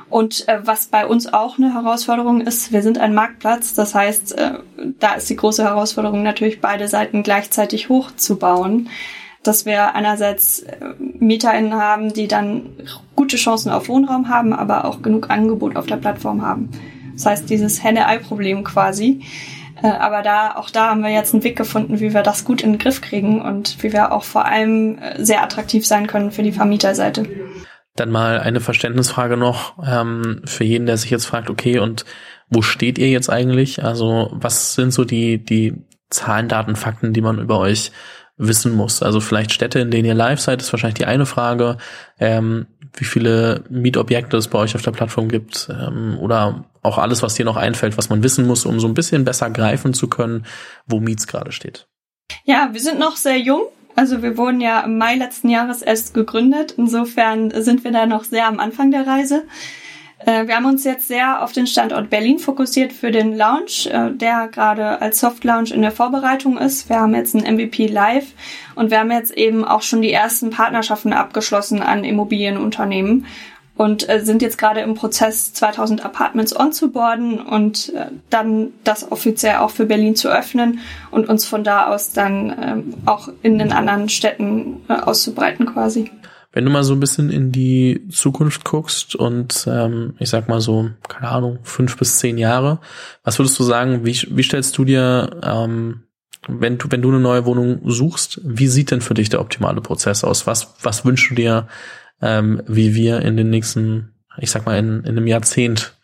Und 0.10 0.48
äh, 0.48 0.60
was 0.64 0.88
bei 0.88 1.06
uns 1.06 1.32
auch 1.32 1.58
eine 1.58 1.74
Herausforderung 1.74 2.42
ist, 2.42 2.74
wir 2.74 2.82
sind 2.82 2.98
ein 2.98 3.14
Marktplatz, 3.14 3.74
das 3.74 3.96
heißt, 3.96 4.38
äh, 4.38 4.52
da 5.00 5.14
ist 5.14 5.30
die 5.30 5.38
große 5.38 5.64
Herausforderung 5.64 6.22
natürlich, 6.22 6.60
beide 6.60 6.88
Seiten 6.88 7.24
gleichzeitig 7.24 7.90
hochzubauen 7.90 8.90
dass 9.44 9.66
wir 9.66 9.96
einerseits 9.96 10.60
äh, 10.60 10.78
MieterInnen 11.20 11.74
haben, 11.74 12.14
die 12.14 12.28
dann 12.28 12.70
gute 13.16 13.38
Chancen 13.38 13.72
auf 13.72 13.90
Wohnraum 13.90 14.30
haben, 14.30 14.54
aber 14.54 14.86
auch 14.86 15.02
genug 15.02 15.30
Angebot 15.30 15.76
auf 15.76 15.88
der 15.88 15.98
Plattform 15.98 16.42
haben. 16.44 16.70
Das 17.14 17.26
heißt, 17.26 17.50
dieses 17.50 17.84
Henne-Ei-Problem 17.84 18.64
quasi. 18.64 19.22
Äh, 19.84 19.88
aber 19.88 20.22
da, 20.22 20.56
auch 20.56 20.70
da 20.70 20.90
haben 20.90 21.02
wir 21.02 21.10
jetzt 21.10 21.34
einen 21.34 21.44
Weg 21.44 21.58
gefunden, 21.58 22.00
wie 22.00 22.14
wir 22.14 22.24
das 22.24 22.46
gut 22.46 22.62
in 22.62 22.74
den 22.74 22.80
Griff 22.80 23.02
kriegen 23.02 23.42
und 23.42 23.82
wie 23.84 23.94
wir 23.94 24.12
auch 24.12 24.24
vor 24.24 24.46
allem 24.46 24.98
äh, 25.00 25.24
sehr 25.24 25.44
attraktiv 25.44 25.86
sein 25.86 26.08
können 26.08 26.32
für 26.32 26.44
die 26.44 26.52
Vermieterseite. 26.52 27.28
Dann 27.96 28.12
mal 28.12 28.40
eine 28.40 28.62
Verständnisfrage 28.62 29.38
noch 29.38 29.76
ähm, 29.86 30.42
für 30.46 30.64
jeden, 30.64 30.86
der 30.86 30.98
sich 30.98 31.12
jetzt 31.12 31.26
fragt, 31.26 31.50
okay, 31.50 31.80
und 31.80 32.06
wo 32.50 32.62
steht 32.62 32.98
ihr 32.98 33.10
jetzt 33.10 33.30
eigentlich? 33.30 33.84
Also 33.84 34.30
was 34.34 34.76
sind 34.76 34.92
so 34.94 35.04
die, 35.04 35.44
die 35.44 35.74
Zahlen, 36.10 36.48
Daten, 36.48 36.76
Fakten, 36.76 37.14
die 37.14 37.22
man 37.22 37.40
über 37.40 37.60
euch 37.60 37.92
wissen 38.38 38.74
muss. 38.74 39.04
Also 39.04 39.20
vielleicht 39.20 39.52
Städte, 39.52 39.80
in 39.80 39.92
denen 39.92 40.06
ihr 40.06 40.14
live 40.14 40.40
seid, 40.40 40.62
ist 40.62 40.74
wahrscheinlich 40.74 40.98
die 40.98 41.06
eine 41.06 41.26
Frage. 41.26 41.78
Ähm, 42.20 42.68
wie 42.94 43.06
viele 43.06 43.64
Mietobjekte 43.70 44.38
es 44.38 44.48
bei 44.48 44.60
euch 44.60 44.76
auf 44.76 44.82
der 44.82 44.92
Plattform 44.92 45.30
gibt 45.30 45.70
ähm, 45.70 46.18
oder 46.20 46.66
auch 46.82 46.98
alles, 46.98 47.22
was 47.22 47.36
dir 47.36 47.46
noch 47.46 47.58
einfällt, 47.58 47.98
was 47.98 48.10
man 48.10 48.24
wissen 48.24 48.48
muss, 48.48 48.66
um 48.66 48.80
so 48.80 48.88
ein 48.88 48.94
bisschen 48.94 49.24
besser 49.24 49.50
greifen 49.50 49.94
zu 49.94 50.08
können, 50.08 50.46
wo 50.88 51.00
Miets 51.00 51.28
gerade 51.28 51.52
steht. 51.52 51.88
Ja, 52.46 52.70
wir 52.72 52.82
sind 52.82 53.00
noch 53.00 53.16
sehr 53.16 53.38
jung. 53.38 53.64
Also 53.96 54.22
wir 54.24 54.38
wurden 54.38 54.62
ja 54.62 54.82
im 54.82 54.98
Mai 54.98 55.16
letzten 55.16 55.50
Jahres 55.50 55.82
erst 55.82 56.14
gegründet. 56.14 56.76
Insofern 56.78 57.52
sind 57.62 57.84
wir 57.84 57.92
da 57.92 58.06
noch 58.06 58.24
sehr 58.24 58.48
am 58.48 58.60
Anfang 58.60 58.90
der 58.92 59.06
Reise. 59.06 59.44
Äh, 60.26 60.48
wir 60.48 60.56
haben 60.56 60.66
uns 60.66 60.84
jetzt 60.84 61.08
sehr 61.08 61.44
auf 61.44 61.52
den 61.52 61.68
Standort 61.68 62.10
Berlin 62.10 62.40
fokussiert 62.40 62.94
für 62.94 63.12
den 63.12 63.36
Launch, 63.36 63.88
äh, 63.88 64.12
der 64.12 64.48
gerade 64.48 65.02
als 65.02 65.20
Soft 65.20 65.44
Launch 65.44 65.72
in 65.72 65.82
der 65.82 65.92
Vorbereitung 65.92 66.58
ist. 66.58 66.90
Wir 66.90 67.00
haben 67.00 67.16
jetzt 67.16 67.36
ein 67.36 67.56
MVP 67.56 67.88
live 67.88 68.28
und 68.76 68.92
wir 68.92 69.00
haben 69.00 69.12
jetzt 69.12 69.32
eben 69.32 69.66
auch 69.66 69.82
schon 69.82 70.02
die 70.02 70.12
ersten 70.12 70.50
Partnerschaften 70.50 71.14
abgeschlossen 71.14 71.82
an 71.82 72.04
Immobilienunternehmen 72.04 73.26
und 73.76 74.08
äh, 74.10 74.24
sind 74.24 74.42
jetzt 74.42 74.58
gerade 74.58 74.82
im 74.82 74.94
Prozess 74.94 75.54
2000 75.54 76.06
Apartments 76.06 76.58
onzuboarden 76.58 77.42
und 77.42 77.94
dann 78.30 78.74
das 78.84 79.12
offiziell 79.12 79.58
auch 79.58 79.72
für 79.72 79.86
Berlin 79.86 80.16
zu 80.16 80.30
öffnen 80.30 80.80
und 81.10 81.30
uns 81.30 81.46
von 81.46 81.64
da 81.64 81.88
aus 81.88 82.12
dann 82.12 82.56
ähm, 82.62 82.94
auch 83.06 83.30
in 83.42 83.58
den 83.58 83.72
anderen 83.72 84.10
Städten 84.10 84.82
auszubreiten 84.88 85.66
quasi. 85.66 86.12
Wenn 86.54 86.66
du 86.66 86.72
mal 86.72 86.84
so 86.84 86.94
ein 86.94 87.00
bisschen 87.00 87.30
in 87.30 87.52
die 87.52 88.08
Zukunft 88.10 88.66
guckst 88.66 89.16
und 89.16 89.66
ähm, 89.68 90.16
ich 90.20 90.30
sag 90.30 90.50
mal 90.50 90.60
so, 90.60 90.90
keine 91.08 91.30
Ahnung, 91.30 91.60
fünf 91.64 91.98
bis 91.98 92.18
zehn 92.18 92.38
Jahre, 92.38 92.82
was 93.24 93.40
würdest 93.40 93.58
du 93.58 93.64
sagen, 93.64 94.06
wie, 94.06 94.20
wie 94.30 94.44
stellst 94.44 94.78
du 94.78 94.84
dir, 94.84 95.40
ähm, 95.44 96.04
wenn 96.48 96.78
du, 96.78 96.92
wenn 96.92 97.02
du 97.02 97.10
eine 97.10 97.20
neue 97.20 97.46
Wohnung 97.46 97.80
suchst, 97.86 98.42
wie 98.44 98.68
sieht 98.68 98.92
denn 98.92 99.02
für 99.02 99.14
dich 99.14 99.30
der 99.30 99.40
optimale 99.40 99.80
Prozess 99.80 100.24
aus? 100.24 100.46
Was, 100.46 100.74
was 100.82 101.06
wünschst 101.06 101.32
du 101.32 101.36
dir, 101.36 101.68
ähm, 102.22 102.62
wie 102.68 102.96
wir 102.96 103.22
in 103.22 103.38
den 103.38 103.50
nächsten, 103.50 104.16
ich 104.38 104.52
sag 104.52 104.66
mal, 104.66 104.78
in, 104.78 105.02
in 105.02 105.18
einem 105.18 105.28
Jahrzehnt 105.28 105.96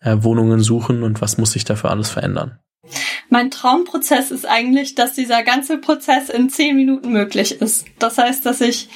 äh, 0.00 0.16
Wohnungen 0.20 0.60
suchen 0.60 1.02
und 1.04 1.20
was 1.20 1.38
muss 1.38 1.52
sich 1.52 1.64
dafür 1.64 1.90
alles 1.90 2.10
verändern? 2.10 2.58
Mein 3.28 3.50
Traumprozess 3.50 4.30
ist 4.30 4.46
eigentlich, 4.46 4.94
dass 4.94 5.14
dieser 5.14 5.42
ganze 5.42 5.78
Prozess 5.78 6.28
in 6.28 6.50
zehn 6.50 6.76
Minuten 6.76 7.12
möglich 7.12 7.60
ist. 7.60 7.86
Das 7.98 8.18
heißt, 8.18 8.44
dass 8.44 8.60
ich 8.60 8.88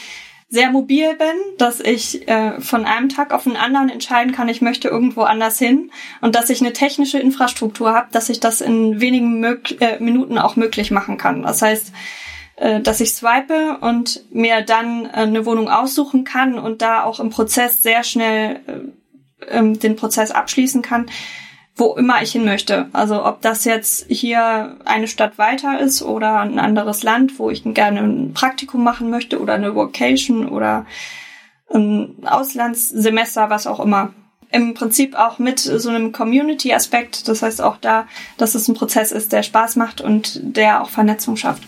sehr 0.49 0.71
mobil 0.71 1.15
bin, 1.17 1.57
dass 1.59 1.81
ich 1.81 2.29
äh, 2.29 2.61
von 2.61 2.85
einem 2.85 3.09
Tag 3.09 3.33
auf 3.33 3.45
den 3.45 3.57
anderen 3.57 3.89
entscheiden 3.89 4.33
kann, 4.33 4.49
ich 4.49 4.63
möchte 4.63 4.89
irgendwo 4.89 5.23
anders 5.23 5.59
hin 5.59 5.91
und 6.21 6.37
dass 6.37 6.51
ich 6.51 6.61
eine 6.61 6.73
technische 6.73 7.19
Infrastruktur 7.19 7.93
habe, 7.93 8.09
dass 8.13 8.29
ich 8.29 8.39
das 8.39 8.61
in 8.61 9.01
wenigen 9.01 9.41
Mög 9.41 9.81
äh, 9.81 9.99
Minuten 9.99 10.39
auch 10.39 10.55
möglich 10.55 10.93
machen 10.93 11.19
kann. 11.19 11.43
Das 11.43 11.63
heißt, 11.63 11.93
äh, 12.57 12.81
dass 12.81 13.01
ich 13.01 13.13
swipe 13.13 13.79
und 13.81 14.25
mir 14.33 14.63
dann 14.63 15.07
äh, 15.07 15.09
eine 15.09 15.47
Wohnung 15.47 15.69
aussuchen 15.69 16.23
kann 16.23 16.59
und 16.59 16.81
da 16.81 17.03
auch 17.03 17.19
im 17.19 17.31
Prozess 17.31 17.83
sehr 17.83 18.05
schnell 18.05 18.61
äh, 18.67 19.59
ähm, 19.59 19.79
den 19.81 19.97
Prozess 19.97 20.31
abschließen 20.31 20.81
kann 20.81 21.07
wo 21.77 21.95
immer 21.95 22.23
ich 22.23 22.33
hin 22.33 22.45
möchte. 22.45 22.89
Also 22.93 23.25
ob 23.25 23.43
das 23.43 23.65
jetzt 23.65 24.07
hier 24.09 24.77
eine 24.87 25.07
Stadt 25.07 25.37
weiter 25.37 25.79
ist 25.79 26.03
oder 26.03 26.41
ein 26.41 26.59
anderes 26.59 27.03
Land, 27.03 27.39
wo 27.39 27.51
ich 27.51 27.63
gerne 27.65 28.01
ein 28.01 28.33
Praktikum 28.33 28.83
machen 28.83 29.11
möchte 29.11 29.41
oder 29.41 29.55
eine 29.55 29.75
Vocation 29.75 30.49
oder 30.49 30.87
ein 31.73 32.17
Auslandssemester, 32.25 33.51
was 33.51 33.67
auch 33.67 33.81
immer. 33.81 34.15
Im 34.51 34.75
Prinzip 34.75 35.17
auch 35.17 35.39
mit 35.39 35.59
so 35.59 35.91
einem 35.91 36.13
Community-Aspekt. 36.13 37.29
Das 37.29 37.43
heißt 37.43 37.61
auch 37.61 37.77
da, 37.77 38.07
dass 38.39 38.55
es 38.55 38.69
ein 38.69 38.75
Prozess 38.75 39.13
ist, 39.13 39.33
der 39.33 39.43
Spaß 39.43 39.77
macht 39.77 40.01
und 40.01 40.41
der 40.57 40.83
auch 40.83 40.89
Vernetzung 40.89 41.37
schafft. 41.37 41.63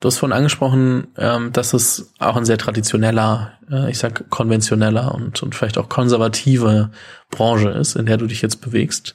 Du 0.00 0.08
hast 0.08 0.18
vorhin 0.18 0.36
angesprochen, 0.36 1.08
ähm, 1.16 1.52
dass 1.52 1.72
es 1.72 2.12
auch 2.18 2.36
ein 2.36 2.44
sehr 2.44 2.58
traditioneller, 2.58 3.52
äh, 3.70 3.90
ich 3.90 3.98
sag 3.98 4.28
konventioneller 4.28 5.14
und, 5.14 5.42
und 5.42 5.54
vielleicht 5.54 5.78
auch 5.78 5.88
konservative 5.88 6.90
Branche 7.30 7.70
ist, 7.70 7.96
in 7.96 8.04
der 8.04 8.18
du 8.18 8.26
dich 8.26 8.42
jetzt 8.42 8.60
bewegst. 8.60 9.14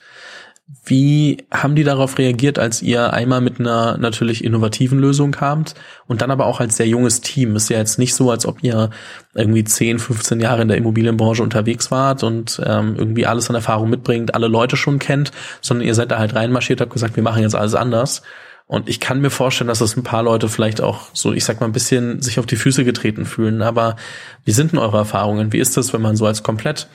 Wie 0.85 1.45
haben 1.51 1.75
die 1.75 1.83
darauf 1.83 2.17
reagiert, 2.17 2.57
als 2.57 2.81
ihr 2.81 3.13
einmal 3.13 3.41
mit 3.41 3.59
einer 3.59 3.97
natürlich 3.97 4.43
innovativen 4.43 4.99
Lösung 4.99 5.31
kamt 5.31 5.75
und 6.07 6.21
dann 6.21 6.31
aber 6.31 6.45
auch 6.45 6.59
als 6.59 6.77
sehr 6.77 6.87
junges 6.87 7.21
Team? 7.21 7.55
Ist 7.55 7.69
ja 7.69 7.77
jetzt 7.77 7.99
nicht 7.99 8.15
so, 8.15 8.31
als 8.31 8.45
ob 8.45 8.63
ihr 8.63 8.89
irgendwie 9.35 9.63
10, 9.63 9.99
15 9.99 10.39
Jahre 10.39 10.61
in 10.61 10.69
der 10.69 10.77
Immobilienbranche 10.77 11.43
unterwegs 11.43 11.91
wart 11.91 12.23
und 12.23 12.59
ähm, 12.65 12.95
irgendwie 12.97 13.27
alles 13.27 13.49
an 13.49 13.55
Erfahrung 13.55 13.89
mitbringt, 13.89 14.33
alle 14.33 14.47
Leute 14.47 14.77
schon 14.77 14.97
kennt, 14.97 15.31
sondern 15.59 15.85
ihr 15.85 15.93
seid 15.93 16.09
da 16.09 16.17
halt 16.17 16.33
reinmarschiert, 16.33 16.81
habt 16.81 16.93
gesagt, 16.93 17.17
wir 17.17 17.23
machen 17.23 17.43
jetzt 17.43 17.55
alles 17.55 17.75
anders. 17.75 18.23
Und 18.71 18.87
ich 18.87 19.01
kann 19.01 19.19
mir 19.19 19.31
vorstellen, 19.31 19.67
dass 19.67 19.79
das 19.79 19.97
ein 19.97 20.03
paar 20.03 20.23
Leute 20.23 20.47
vielleicht 20.47 20.79
auch 20.79 21.09
so, 21.11 21.33
ich 21.33 21.43
sag 21.43 21.59
mal, 21.59 21.65
ein 21.65 21.73
bisschen 21.73 22.21
sich 22.21 22.39
auf 22.39 22.45
die 22.45 22.55
Füße 22.55 22.85
getreten 22.85 23.25
fühlen. 23.25 23.61
Aber 23.61 23.97
wie 24.45 24.53
sind 24.53 24.71
denn 24.71 24.79
eure 24.79 24.95
Erfahrungen? 24.95 25.51
Wie 25.51 25.59
ist 25.59 25.75
das, 25.75 25.91
wenn 25.91 26.01
man 26.01 26.15
so 26.15 26.25
als 26.25 26.41
komplett 26.41 26.87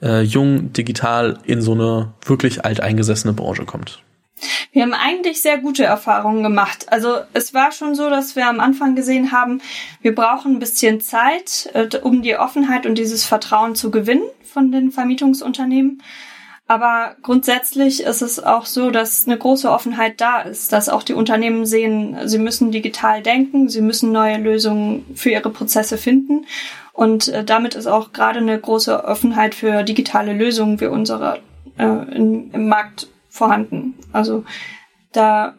äh, 0.00 0.22
jung 0.22 0.72
digital 0.72 1.38
in 1.44 1.60
so 1.60 1.72
eine 1.72 2.14
wirklich 2.24 2.64
alteingesessene 2.64 3.34
Branche 3.34 3.66
kommt? 3.66 4.02
Wir 4.72 4.80
haben 4.80 4.94
eigentlich 4.94 5.42
sehr 5.42 5.58
gute 5.58 5.84
Erfahrungen 5.84 6.42
gemacht. 6.42 6.86
Also 6.90 7.18
es 7.34 7.52
war 7.52 7.72
schon 7.72 7.94
so, 7.94 8.08
dass 8.08 8.34
wir 8.34 8.48
am 8.48 8.58
Anfang 8.58 8.96
gesehen 8.96 9.30
haben, 9.30 9.60
wir 10.00 10.14
brauchen 10.14 10.52
ein 10.52 10.60
bisschen 10.60 11.02
Zeit, 11.02 11.68
äh, 11.74 11.94
um 11.98 12.22
die 12.22 12.38
Offenheit 12.38 12.86
und 12.86 12.96
dieses 12.96 13.26
Vertrauen 13.26 13.74
zu 13.74 13.90
gewinnen 13.90 14.24
von 14.50 14.72
den 14.72 14.92
Vermietungsunternehmen. 14.92 16.00
Aber 16.70 17.16
grundsätzlich 17.22 18.02
ist 18.02 18.20
es 18.20 18.38
auch 18.38 18.66
so, 18.66 18.90
dass 18.90 19.26
eine 19.26 19.38
große 19.38 19.70
Offenheit 19.70 20.20
da 20.20 20.42
ist, 20.42 20.70
dass 20.70 20.90
auch 20.90 21.02
die 21.02 21.14
Unternehmen 21.14 21.64
sehen, 21.64 22.16
sie 22.26 22.38
müssen 22.38 22.70
digital 22.70 23.22
denken, 23.22 23.70
sie 23.70 23.80
müssen 23.80 24.12
neue 24.12 24.36
Lösungen 24.36 25.06
für 25.14 25.30
ihre 25.30 25.48
Prozesse 25.48 25.96
finden. 25.96 26.44
Und 26.92 27.28
äh, 27.28 27.42
damit 27.42 27.74
ist 27.74 27.86
auch 27.86 28.12
gerade 28.12 28.40
eine 28.40 28.60
große 28.60 29.02
Offenheit 29.04 29.54
für 29.54 29.82
digitale 29.82 30.34
Lösungen 30.34 30.78
wie 30.78 30.86
unsere 30.86 31.40
äh, 31.78 31.84
in, 31.84 32.50
im 32.50 32.68
Markt 32.68 33.08
vorhanden. 33.30 33.94
Also 34.12 34.44
da 35.12 35.54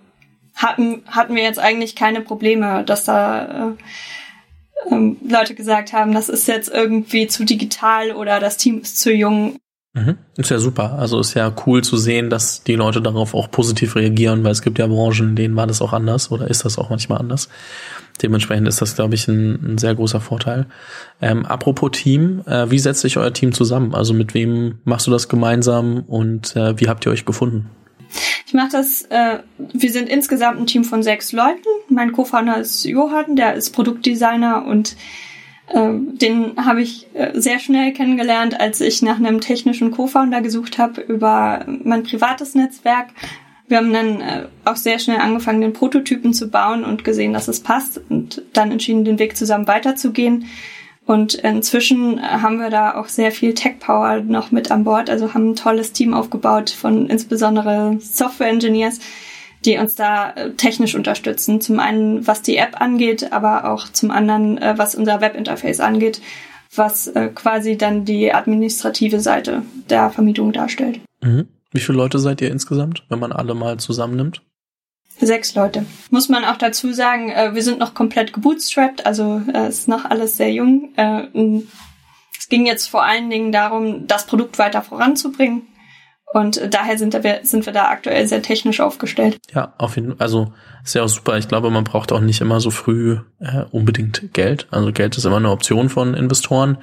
hatten, 0.53 1.01
hatten 1.07 1.33
wir 1.33 1.41
jetzt 1.41 1.59
eigentlich 1.59 1.95
keine 1.95 2.21
Probleme, 2.21 2.83
dass 2.83 3.05
da 3.05 3.69
äh, 3.69 4.93
ähm, 4.93 5.17
Leute 5.27 5.55
gesagt 5.55 5.91
haben, 5.91 6.13
das 6.13 6.29
ist 6.29 6.47
jetzt 6.47 6.69
irgendwie 6.69 7.25
zu 7.25 7.45
digital 7.45 8.11
oder 8.11 8.39
das 8.39 8.57
Team 8.57 8.81
ist 8.81 8.99
zu 8.99 9.11
jung. 9.11 9.57
Mhm. 9.93 10.17
Ist 10.37 10.51
ja 10.51 10.59
super. 10.59 10.93
Also 10.99 11.19
ist 11.19 11.33
ja 11.33 11.51
cool 11.65 11.83
zu 11.83 11.97
sehen, 11.97 12.29
dass 12.29 12.63
die 12.63 12.75
Leute 12.75 13.01
darauf 13.01 13.33
auch 13.33 13.49
positiv 13.49 13.95
reagieren, 13.95 14.43
weil 14.43 14.51
es 14.51 14.61
gibt 14.61 14.77
ja 14.77 14.87
Branchen, 14.87 15.29
in 15.29 15.35
denen 15.35 15.55
war 15.55 15.67
das 15.67 15.81
auch 15.81 15.93
anders 15.93 16.31
oder 16.31 16.47
ist 16.47 16.63
das 16.63 16.77
auch 16.77 16.89
manchmal 16.89 17.19
anders. 17.19 17.49
Dementsprechend 18.21 18.67
ist 18.67 18.81
das, 18.81 18.95
glaube 18.95 19.15
ich, 19.15 19.27
ein, 19.27 19.73
ein, 19.73 19.77
sehr 19.77 19.95
großer 19.95 20.19
Vorteil. 20.19 20.67
Ähm, 21.21 21.45
apropos 21.45 21.91
Team, 21.91 22.43
äh, 22.45 22.69
wie 22.69 22.79
setzt 22.79 23.01
sich 23.01 23.17
euer 23.17 23.33
Team 23.33 23.53
zusammen? 23.53 23.95
Also 23.95 24.13
mit 24.13 24.33
wem 24.33 24.79
machst 24.83 25.07
du 25.07 25.11
das 25.11 25.29
gemeinsam 25.29 26.03
und 26.05 26.55
äh, 26.55 26.79
wie 26.79 26.89
habt 26.89 27.05
ihr 27.05 27.11
euch 27.11 27.25
gefunden? 27.25 27.69
Ich 28.45 28.53
mache 28.53 28.69
das, 28.71 29.03
äh, 29.09 29.39
wir 29.73 29.91
sind 29.91 30.09
insgesamt 30.09 30.59
ein 30.59 30.67
Team 30.67 30.83
von 30.83 31.01
sechs 31.01 31.31
Leuten. 31.31 31.67
Mein 31.89 32.11
Co-Founder 32.11 32.57
ist 32.57 32.83
Johann, 32.83 33.35
der 33.35 33.53
ist 33.53 33.71
Produktdesigner 33.71 34.65
und 34.65 34.95
den 35.73 36.53
habe 36.57 36.81
ich 36.81 37.07
äh, 37.13 37.39
sehr 37.39 37.59
schnell 37.59 37.93
kennengelernt, 37.93 38.59
als 38.59 38.81
ich 38.81 39.01
nach 39.01 39.17
einem 39.17 39.39
technischen 39.39 39.91
Co-Founder 39.91 40.41
gesucht 40.41 40.77
habe 40.77 41.01
über 41.01 41.65
mein 41.67 42.03
privates 42.03 42.55
Netzwerk. 42.55 43.09
Wir 43.67 43.77
haben 43.77 43.93
dann 43.93 44.21
äh, 44.21 44.45
auch 44.65 44.77
sehr 44.77 44.97
schnell 44.97 45.19
angefangen, 45.19 45.61
den 45.61 45.73
Prototypen 45.73 46.33
zu 46.33 46.49
bauen 46.49 46.83
und 46.83 47.03
gesehen, 47.03 47.33
dass 47.33 47.47
es 47.47 47.59
passt 47.59 48.01
und 48.09 48.41
dann 48.53 48.71
entschieden, 48.71 49.05
den 49.05 49.19
Weg 49.19 49.37
zusammen 49.37 49.67
weiterzugehen. 49.67 50.45
Und 51.05 51.35
inzwischen 51.35 52.21
haben 52.21 52.59
wir 52.59 52.69
da 52.69 52.95
auch 52.95 53.07
sehr 53.07 53.31
viel 53.31 53.53
Tech-Power 53.53 54.21
noch 54.21 54.51
mit 54.51 54.71
an 54.71 54.83
Bord, 54.83 55.09
also 55.09 55.33
haben 55.33 55.51
ein 55.51 55.55
tolles 55.55 55.91
Team 55.91 56.13
aufgebaut 56.13 56.69
von 56.69 57.07
insbesondere 57.07 57.97
Software-Engineers, 57.99 58.99
die 59.65 59.77
uns 59.77 59.95
da 59.95 60.31
äh, 60.31 60.51
technisch 60.51 60.95
unterstützen. 60.95 61.61
Zum 61.61 61.79
einen, 61.79 62.25
was 62.25 62.41
die 62.41 62.57
App 62.57 62.79
angeht, 62.79 63.31
aber 63.31 63.71
auch 63.71 63.89
zum 63.89 64.11
anderen, 64.11 64.57
äh, 64.57 64.75
was 64.77 64.95
unser 64.95 65.21
Webinterface 65.21 65.79
angeht, 65.79 66.21
was 66.75 67.07
äh, 67.07 67.29
quasi 67.33 67.77
dann 67.77 68.05
die 68.05 68.33
administrative 68.33 69.19
Seite 69.19 69.63
der 69.89 70.09
Vermietung 70.09 70.53
darstellt. 70.53 71.01
Mhm. 71.21 71.47
Wie 71.71 71.79
viele 71.79 71.97
Leute 71.97 72.19
seid 72.19 72.41
ihr 72.41 72.51
insgesamt, 72.51 73.03
wenn 73.09 73.19
man 73.19 73.31
alle 73.31 73.53
mal 73.53 73.77
zusammennimmt? 73.77 74.41
Sechs 75.21 75.53
Leute. 75.53 75.85
Muss 76.09 76.29
man 76.29 76.45
auch 76.45 76.57
dazu 76.57 76.93
sagen, 76.93 77.27
wir 77.53 77.61
sind 77.61 77.77
noch 77.77 77.93
komplett 77.93 78.31
gebootstrapped, 78.31 79.05
also 79.05 79.41
es 79.53 79.79
ist 79.79 79.87
noch 79.89 80.05
alles 80.05 80.37
sehr 80.37 80.51
jung. 80.51 80.93
Es 82.39 82.47
ging 82.47 82.65
jetzt 82.65 82.87
vor 82.87 83.03
allen 83.03 83.29
Dingen 83.29 83.51
darum, 83.51 84.07
das 84.07 84.25
Produkt 84.25 84.57
weiter 84.57 84.81
voranzubringen. 84.81 85.63
Und 86.31 86.73
daher 86.73 86.97
sind 86.97 87.13
wir, 87.23 87.39
sind 87.43 87.65
wir 87.65 87.73
da 87.73 87.85
aktuell 87.85 88.27
sehr 88.27 88.41
technisch 88.41 88.81
aufgestellt. 88.81 89.39
Ja, 89.53 89.73
auf 89.77 89.95
jeden 89.95 90.09
Fall. 90.09 90.17
Also 90.19 90.53
ist 90.83 90.93
ja 90.93 91.03
auch 91.03 91.09
super. 91.09 91.37
Ich 91.37 91.47
glaube, 91.47 91.71
man 91.71 91.83
braucht 91.83 92.11
auch 92.11 92.19
nicht 92.19 92.41
immer 92.41 92.59
so 92.59 92.69
früh 92.69 93.17
äh, 93.39 93.63
unbedingt 93.71 94.33
Geld. 94.33 94.67
Also 94.69 94.91
Geld 94.91 95.17
ist 95.17 95.25
immer 95.25 95.37
eine 95.37 95.49
Option 95.49 95.89
von 95.89 96.13
Investoren, 96.13 96.77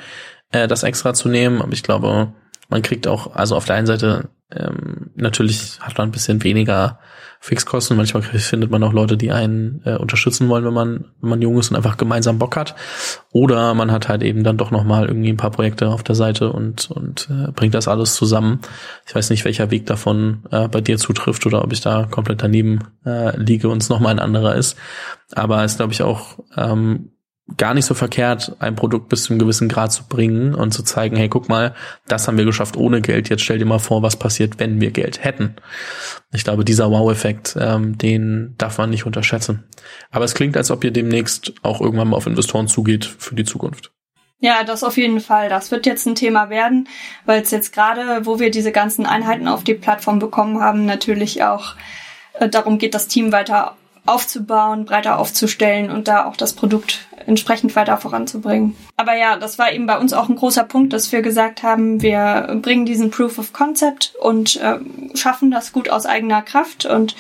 äh, 0.50 0.67
das 0.67 0.83
extra 0.83 1.15
zu 1.15 1.29
nehmen. 1.29 1.62
Aber 1.62 1.73
ich 1.73 1.85
glaube, 1.85 2.33
man 2.69 2.83
kriegt 2.83 3.07
auch, 3.07 3.35
also 3.35 3.57
auf 3.57 3.67
der 3.67 3.76
einen 3.76 3.87
Seite 3.87 4.29
ähm, 4.50 5.11
natürlich 5.17 5.81
hat 5.81 5.99
man 5.99 6.09
ein 6.09 6.12
bisschen 6.12 6.45
weniger 6.45 7.00
Fixkosten. 7.41 7.97
Manchmal 7.97 8.23
findet 8.23 8.71
man 8.71 8.83
auch 8.85 8.93
Leute, 8.93 9.17
die 9.17 9.33
einen 9.33 9.83
äh, 9.85 9.97
unterstützen 9.97 10.49
wollen, 10.49 10.65
wenn 10.65 10.73
man, 10.73 11.05
wenn 11.21 11.31
man 11.31 11.43
jung 11.43 11.59
ist 11.59 11.71
und 11.71 11.76
einfach 11.76 11.97
gemeinsam 11.97 12.38
Bock 12.38 12.57
hat. 12.57 12.76
Oder 13.33 13.75
man 13.75 13.91
hat 13.91 14.09
halt 14.09 14.23
eben 14.23 14.45
dann 14.45 14.57
doch 14.57 14.71
nochmal 14.71 15.07
irgendwie 15.07 15.31
ein 15.31 15.37
paar 15.37 15.50
Projekte 15.50 15.88
auf 15.88 16.05
der 16.05 16.15
Seite 16.15 16.53
und, 16.53 16.91
und 16.91 17.29
äh, 17.31 17.50
bringt 17.53 17.75
das 17.75 17.88
alles 17.88 18.15
zusammen. 18.15 18.61
Ich 19.07 19.15
weiß 19.15 19.31
nicht, 19.31 19.45
welcher 19.45 19.71
Weg 19.71 19.87
davon 19.87 20.45
äh, 20.50 20.69
bei 20.69 20.81
dir 20.81 20.99
zutrifft 20.99 21.45
oder 21.45 21.65
ob 21.65 21.73
ich 21.73 21.81
da 21.81 22.05
komplett 22.05 22.43
daneben 22.43 22.81
äh, 23.05 23.37
liege 23.37 23.69
und 23.69 23.83
es 23.83 23.88
nochmal 23.88 24.12
ein 24.12 24.21
anderer 24.21 24.55
ist. 24.55 24.76
Aber 25.35 25.65
es 25.65 25.76
glaube 25.76 25.93
ich 25.93 26.03
auch 26.03 26.38
ähm, 26.57 27.11
gar 27.57 27.75
nicht 27.75 27.85
so 27.85 27.95
verkehrt, 27.95 28.57
ein 28.59 28.75
Produkt 28.75 29.09
bis 29.09 29.25
zu 29.25 29.33
einem 29.33 29.38
gewissen 29.38 29.69
Grad 29.69 29.93
zu 29.93 30.05
bringen 30.09 30.55
und 30.55 30.73
zu 30.73 30.83
zeigen, 30.83 31.17
hey, 31.17 31.29
guck 31.29 31.49
mal, 31.49 31.75
das 32.09 32.26
haben 32.26 32.38
wir 32.38 32.45
geschafft 32.45 32.76
ohne 32.76 33.00
Geld. 33.00 33.29
Jetzt 33.29 33.43
stell 33.43 33.59
dir 33.59 33.67
mal 33.67 33.79
vor, 33.79 34.03
was 34.03 34.17
passiert, 34.17 34.59
wenn 34.59 34.81
wir 34.81 34.91
Geld 34.91 35.23
hätten. 35.23 35.55
Ich 36.33 36.43
glaube, 36.43 36.65
dieser 36.65 36.91
Wow-Effekt, 36.91 37.57
ähm, 37.59 37.97
den 37.99 38.57
darf 38.59 38.79
man 38.79 38.91
nicht 38.91 39.07
unterschätzen. 39.07 39.65
Aber 40.11 40.25
es 40.25 40.35
klingt, 40.35 40.57
als 40.57 40.73
ob 40.73 40.83
ihr 40.83 40.91
demnächst 40.91 41.55
auch 41.62 41.81
irgendwann 41.81 42.09
mal 42.09 42.17
auf 42.17 42.26
Investoren 42.26 42.67
zugeht 42.67 43.05
für 43.05 43.37
die 43.37 43.45
Zukunft. 43.45 43.93
Ja, 44.38 44.65
das 44.65 44.83
auf 44.83 44.97
jeden 44.97 45.21
Fall. 45.21 45.49
Das 45.49 45.71
wird 45.71 45.87
jetzt 45.87 46.07
ein 46.07 46.15
Thema 46.17 46.50
werden, 46.50 46.88
weil 47.25 47.43
es 47.43 47.53
jetzt 47.53 47.73
gerade, 47.73 48.26
wo 48.26 48.38
wir 48.38 48.50
diese 48.50 48.73
ganzen 48.73 49.07
Einheiten 49.07 49.49
auf 49.49 49.65
die 49.65 49.75
Plattform 49.75 50.19
bekommen 50.19 50.61
haben, 50.61 50.85
natürlich 50.85 51.45
auch 51.45 51.76
äh, 52.35 52.49
darum 52.49 52.79
geht, 52.79 52.95
das 52.95 53.09
Team 53.09 53.33
weiter 53.33 53.76
aufzubauen, 54.07 54.85
breiter 54.85 55.19
aufzustellen 55.19 55.91
und 55.91 56.09
da 56.09 56.25
auch 56.25 56.37
das 56.37 56.55
Produkt 56.55 57.07
entsprechend 57.27 57.75
weiter 57.75 57.97
voranzubringen. 57.97 58.77
Aber 58.97 59.17
ja, 59.17 59.37
das 59.37 59.59
war 59.59 59.73
eben 59.73 59.87
bei 59.87 59.99
uns 59.99 60.13
auch 60.13 60.29
ein 60.29 60.37
großer 60.37 60.65
Punkt, 60.65 60.93
dass 60.93 61.11
wir 61.13 61.23
gesagt 61.23 61.63
haben, 61.63 62.01
wir 62.01 62.59
bringen 62.63 62.87
diesen 62.87 63.11
Proof 63.11 63.39
of 63.39 63.53
Concept 63.53 64.15
und 64.21 64.57
äh, 64.57 64.79
schaffen 65.15 65.51
das 65.51 65.73
gut 65.73 65.91
aus 65.91 66.07
eigener 66.07 66.43
Kraft 66.43 66.87
und 66.87 67.17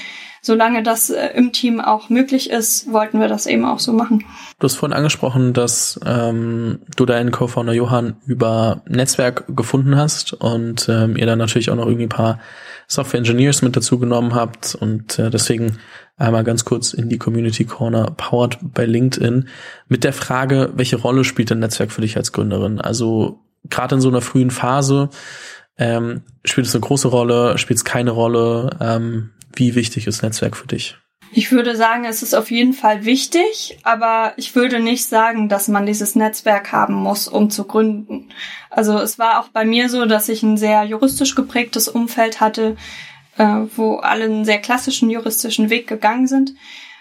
solange 0.46 0.84
das 0.84 1.10
äh, 1.10 1.30
im 1.34 1.52
Team 1.52 1.80
auch 1.80 2.08
möglich 2.08 2.50
ist, 2.50 2.90
wollten 2.92 3.20
wir 3.20 3.26
das 3.26 3.46
eben 3.46 3.64
auch 3.64 3.80
so 3.80 3.92
machen. 3.92 4.24
Du 4.60 4.64
hast 4.64 4.76
vorhin 4.76 4.96
angesprochen, 4.96 5.52
dass 5.52 5.98
ähm, 6.06 6.78
du 6.94 7.04
deinen 7.04 7.32
Co-Founder 7.32 7.72
Johann 7.72 8.16
über 8.26 8.82
Netzwerk 8.88 9.44
gefunden 9.54 9.96
hast 9.96 10.32
und 10.32 10.88
ähm, 10.88 11.16
ihr 11.16 11.26
dann 11.26 11.40
natürlich 11.40 11.70
auch 11.70 11.74
noch 11.74 11.86
irgendwie 11.86 12.06
ein 12.06 12.10
paar 12.10 12.38
Software 12.86 13.18
Engineers 13.18 13.62
mit 13.62 13.76
dazu 13.76 13.98
genommen 13.98 14.34
habt 14.34 14.76
und 14.76 15.18
äh, 15.18 15.30
deswegen 15.30 15.78
einmal 16.16 16.44
ganz 16.44 16.64
kurz 16.64 16.94
in 16.94 17.08
die 17.08 17.18
Community 17.18 17.64
Corner 17.64 18.12
powered 18.16 18.58
bei 18.62 18.86
LinkedIn 18.86 19.48
mit 19.88 20.04
der 20.04 20.12
Frage, 20.12 20.70
welche 20.76 20.96
Rolle 20.96 21.24
spielt 21.24 21.50
ein 21.50 21.58
Netzwerk 21.58 21.90
für 21.90 22.02
dich 22.02 22.16
als 22.16 22.30
Gründerin? 22.30 22.80
Also 22.80 23.40
gerade 23.68 23.96
in 23.96 24.00
so 24.00 24.08
einer 24.08 24.20
frühen 24.20 24.52
Phase 24.52 25.10
ähm, 25.76 26.22
spielt 26.44 26.68
es 26.68 26.74
eine 26.74 26.82
große 26.82 27.08
Rolle, 27.08 27.58
spielt 27.58 27.78
es 27.78 27.84
keine 27.84 28.12
Rolle? 28.12 28.70
Ähm, 28.80 29.30
wie 29.56 29.74
wichtig 29.74 30.06
ist 30.06 30.22
Netzwerk 30.22 30.56
für 30.56 30.66
dich? 30.66 30.96
Ich 31.32 31.50
würde 31.50 31.76
sagen, 31.76 32.04
es 32.04 32.22
ist 32.22 32.34
auf 32.34 32.50
jeden 32.50 32.72
Fall 32.72 33.04
wichtig, 33.04 33.78
aber 33.82 34.32
ich 34.36 34.54
würde 34.54 34.80
nicht 34.80 35.06
sagen, 35.06 35.48
dass 35.48 35.68
man 35.68 35.84
dieses 35.84 36.14
Netzwerk 36.14 36.72
haben 36.72 36.94
muss, 36.94 37.26
um 37.26 37.50
zu 37.50 37.64
gründen. 37.64 38.30
Also 38.70 38.98
es 38.98 39.18
war 39.18 39.40
auch 39.40 39.48
bei 39.48 39.64
mir 39.64 39.88
so, 39.88 40.06
dass 40.06 40.28
ich 40.28 40.42
ein 40.42 40.56
sehr 40.56 40.84
juristisch 40.84 41.34
geprägtes 41.34 41.88
Umfeld 41.88 42.40
hatte, 42.40 42.76
äh, 43.36 43.44
wo 43.74 43.96
alle 43.96 44.24
einen 44.24 44.44
sehr 44.44 44.58
klassischen 44.58 45.10
juristischen 45.10 45.68
Weg 45.68 45.88
gegangen 45.88 46.26
sind 46.26 46.54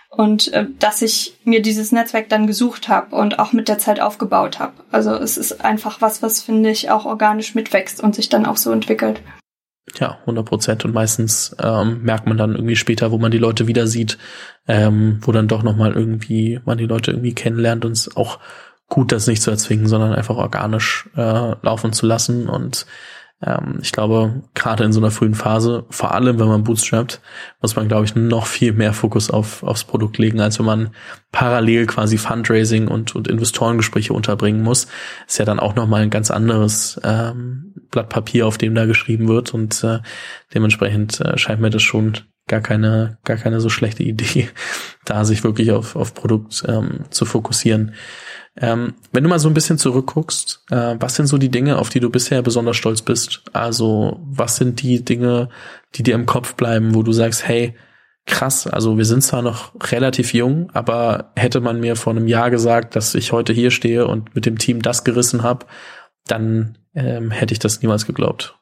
und 0.09 0.51
äh, 0.53 0.65
dass 0.79 1.01
ich 1.01 1.37
mir 1.43 1.61
dieses 1.61 1.91
Netzwerk 1.91 2.29
dann 2.29 2.47
gesucht 2.47 2.89
habe 2.89 3.15
und 3.15 3.39
auch 3.39 3.53
mit 3.53 3.67
der 3.67 3.77
Zeit 3.77 3.99
aufgebaut 3.99 4.59
habe. 4.59 4.73
Also 4.91 5.13
es 5.13 5.37
ist 5.37 5.63
einfach 5.63 6.01
was, 6.01 6.21
was 6.21 6.41
finde 6.41 6.71
ich 6.71 6.89
auch 6.89 7.05
organisch 7.05 7.55
mitwächst 7.55 8.01
und 8.01 8.15
sich 8.15 8.29
dann 8.29 8.45
auch 8.45 8.57
so 8.57 8.71
entwickelt. 8.71 9.21
Ja, 9.99 10.17
100 10.21 10.45
Prozent. 10.45 10.85
Und 10.85 10.93
meistens 10.93 11.55
ähm, 11.61 12.01
merkt 12.03 12.27
man 12.27 12.37
dann 12.37 12.55
irgendwie 12.55 12.75
später, 12.75 13.11
wo 13.11 13.17
man 13.17 13.31
die 13.31 13.37
Leute 13.37 13.67
wieder 13.67 13.87
sieht, 13.87 14.17
ähm, 14.67 15.19
wo 15.21 15.31
dann 15.31 15.47
doch 15.47 15.63
nochmal 15.63 15.93
irgendwie 15.93 16.59
man 16.65 16.77
die 16.77 16.85
Leute 16.85 17.11
irgendwie 17.11 17.33
kennenlernt 17.33 17.85
und 17.85 17.93
es 17.93 18.15
auch 18.15 18.39
gut, 18.87 19.11
das 19.11 19.27
nicht 19.27 19.41
zu 19.41 19.51
erzwingen, 19.51 19.87
sondern 19.87 20.13
einfach 20.13 20.37
organisch 20.37 21.09
äh, 21.15 21.55
laufen 21.61 21.93
zu 21.93 22.05
lassen. 22.05 22.47
Und 22.49 22.85
ähm, 23.41 23.79
ich 23.81 23.91
glaube, 23.91 24.43
gerade 24.53 24.83
in 24.83 24.93
so 24.93 24.99
einer 24.99 25.11
frühen 25.11 25.33
Phase, 25.35 25.85
vor 25.89 26.13
allem 26.13 26.39
wenn 26.39 26.47
man 26.47 26.63
bootstrapt, 26.63 27.21
muss 27.61 27.75
man, 27.75 27.87
glaube 27.87 28.05
ich, 28.05 28.15
noch 28.15 28.47
viel 28.47 28.73
mehr 28.73 28.93
Fokus 28.93 29.29
auf, 29.29 29.63
aufs 29.63 29.83
Produkt 29.83 30.17
legen, 30.17 30.39
als 30.39 30.57
wenn 30.59 30.65
man 30.65 30.89
parallel 31.31 31.85
quasi 31.85 32.17
Fundraising 32.17 32.87
und, 32.87 33.15
und 33.15 33.27
Investorengespräche 33.27 34.13
unterbringen 34.13 34.63
muss. 34.63 34.87
Ist 35.27 35.37
ja 35.37 35.45
dann 35.45 35.59
auch 35.59 35.75
nochmal 35.75 36.03
ein 36.03 36.09
ganz 36.09 36.31
anderes 36.31 36.99
ähm, 37.03 37.73
Blatt 37.91 38.09
Papier, 38.09 38.47
auf 38.47 38.57
dem 38.57 38.73
da 38.73 38.85
geschrieben 38.85 39.27
wird. 39.27 39.53
Und 39.53 39.83
äh, 39.83 39.99
dementsprechend 40.53 41.19
äh, 41.19 41.37
scheint 41.37 41.61
mir 41.61 41.69
das 41.69 41.83
schon 41.83 42.17
gar 42.47 42.61
keine, 42.61 43.17
gar 43.23 43.37
keine 43.37 43.59
so 43.59 43.69
schlechte 43.69 44.03
Idee, 44.03 44.49
da 45.05 45.25
sich 45.25 45.43
wirklich 45.43 45.71
auf, 45.71 45.95
auf 45.95 46.13
Produkt 46.13 46.63
ähm, 46.67 47.05
zu 47.09 47.25
fokussieren. 47.25 47.93
Ähm, 48.57 48.93
wenn 49.11 49.23
du 49.23 49.29
mal 49.29 49.39
so 49.39 49.49
ein 49.49 49.53
bisschen 49.53 49.77
zurückguckst, 49.77 50.63
äh, 50.69 50.95
was 50.99 51.15
sind 51.15 51.27
so 51.27 51.37
die 51.37 51.49
Dinge, 51.49 51.77
auf 51.77 51.89
die 51.89 51.99
du 51.99 52.09
bisher 52.09 52.41
besonders 52.41 52.77
stolz 52.77 53.01
bist? 53.01 53.43
Also 53.51 54.19
was 54.23 54.55
sind 54.55 54.81
die 54.81 55.03
Dinge, 55.03 55.49
die 55.95 56.03
dir 56.03 56.15
im 56.15 56.25
Kopf 56.25 56.55
bleiben, 56.55 56.95
wo 56.95 57.03
du 57.03 57.11
sagst, 57.11 57.45
hey, 57.47 57.75
krass, 58.25 58.65
also 58.65 58.97
wir 58.97 59.05
sind 59.05 59.23
zwar 59.23 59.41
noch 59.41 59.73
relativ 59.91 60.33
jung, 60.33 60.69
aber 60.73 61.31
hätte 61.35 61.59
man 61.59 61.79
mir 61.79 61.95
vor 61.95 62.13
einem 62.13 62.27
Jahr 62.27 62.49
gesagt, 62.49 62.95
dass 62.95 63.13
ich 63.13 63.31
heute 63.31 63.53
hier 63.53 63.71
stehe 63.71 64.07
und 64.07 64.35
mit 64.35 64.45
dem 64.45 64.57
Team 64.57 64.81
das 64.81 65.03
gerissen 65.03 65.43
habe, 65.43 65.65
dann 66.25 66.77
ähm, 66.95 67.31
hätte 67.31 67.53
ich 67.53 67.59
das 67.59 67.81
niemals 67.81 68.05
geglaubt. 68.05 68.57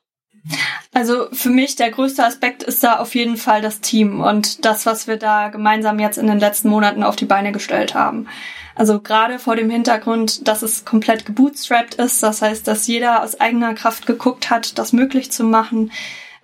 Also 0.94 1.28
für 1.32 1.50
mich 1.50 1.76
der 1.76 1.90
größte 1.90 2.24
Aspekt 2.24 2.64
ist 2.64 2.84
da 2.84 2.98
auf 2.98 3.16
jeden 3.16 3.38
Fall 3.38 3.62
das 3.62 3.80
Team 3.80 4.22
und 4.22 4.66
das, 4.66 4.86
was 4.86 5.08
wir 5.08 5.18
da 5.18 5.48
gemeinsam 5.48 6.00
jetzt 6.00 6.18
in 6.18 6.28
den 6.28 6.40
letzten 6.40 6.70
Monaten 6.70 7.04
auf 7.04 7.16
die 7.16 7.26
Beine 7.26 7.52
gestellt 7.52 7.96
haben. 7.96 8.28
Also 8.76 9.00
gerade 9.00 9.40
vor 9.40 9.56
dem 9.56 9.70
Hintergrund, 9.70 10.48
dass 10.48 10.62
es 10.62 10.84
komplett 10.84 11.26
gebootstrapped 11.26 11.96
ist, 11.96 12.24
das 12.24 12.42
heißt, 12.42 12.68
dass 12.68 12.88
jeder 12.88 13.24
aus 13.24 13.40
eigener 13.40 13.74
Kraft 13.74 14.06
geguckt 14.06 14.50
hat, 14.50 14.78
das 14.78 14.94
möglich 14.94 15.32
zu 15.32 15.44
machen, 15.44 15.92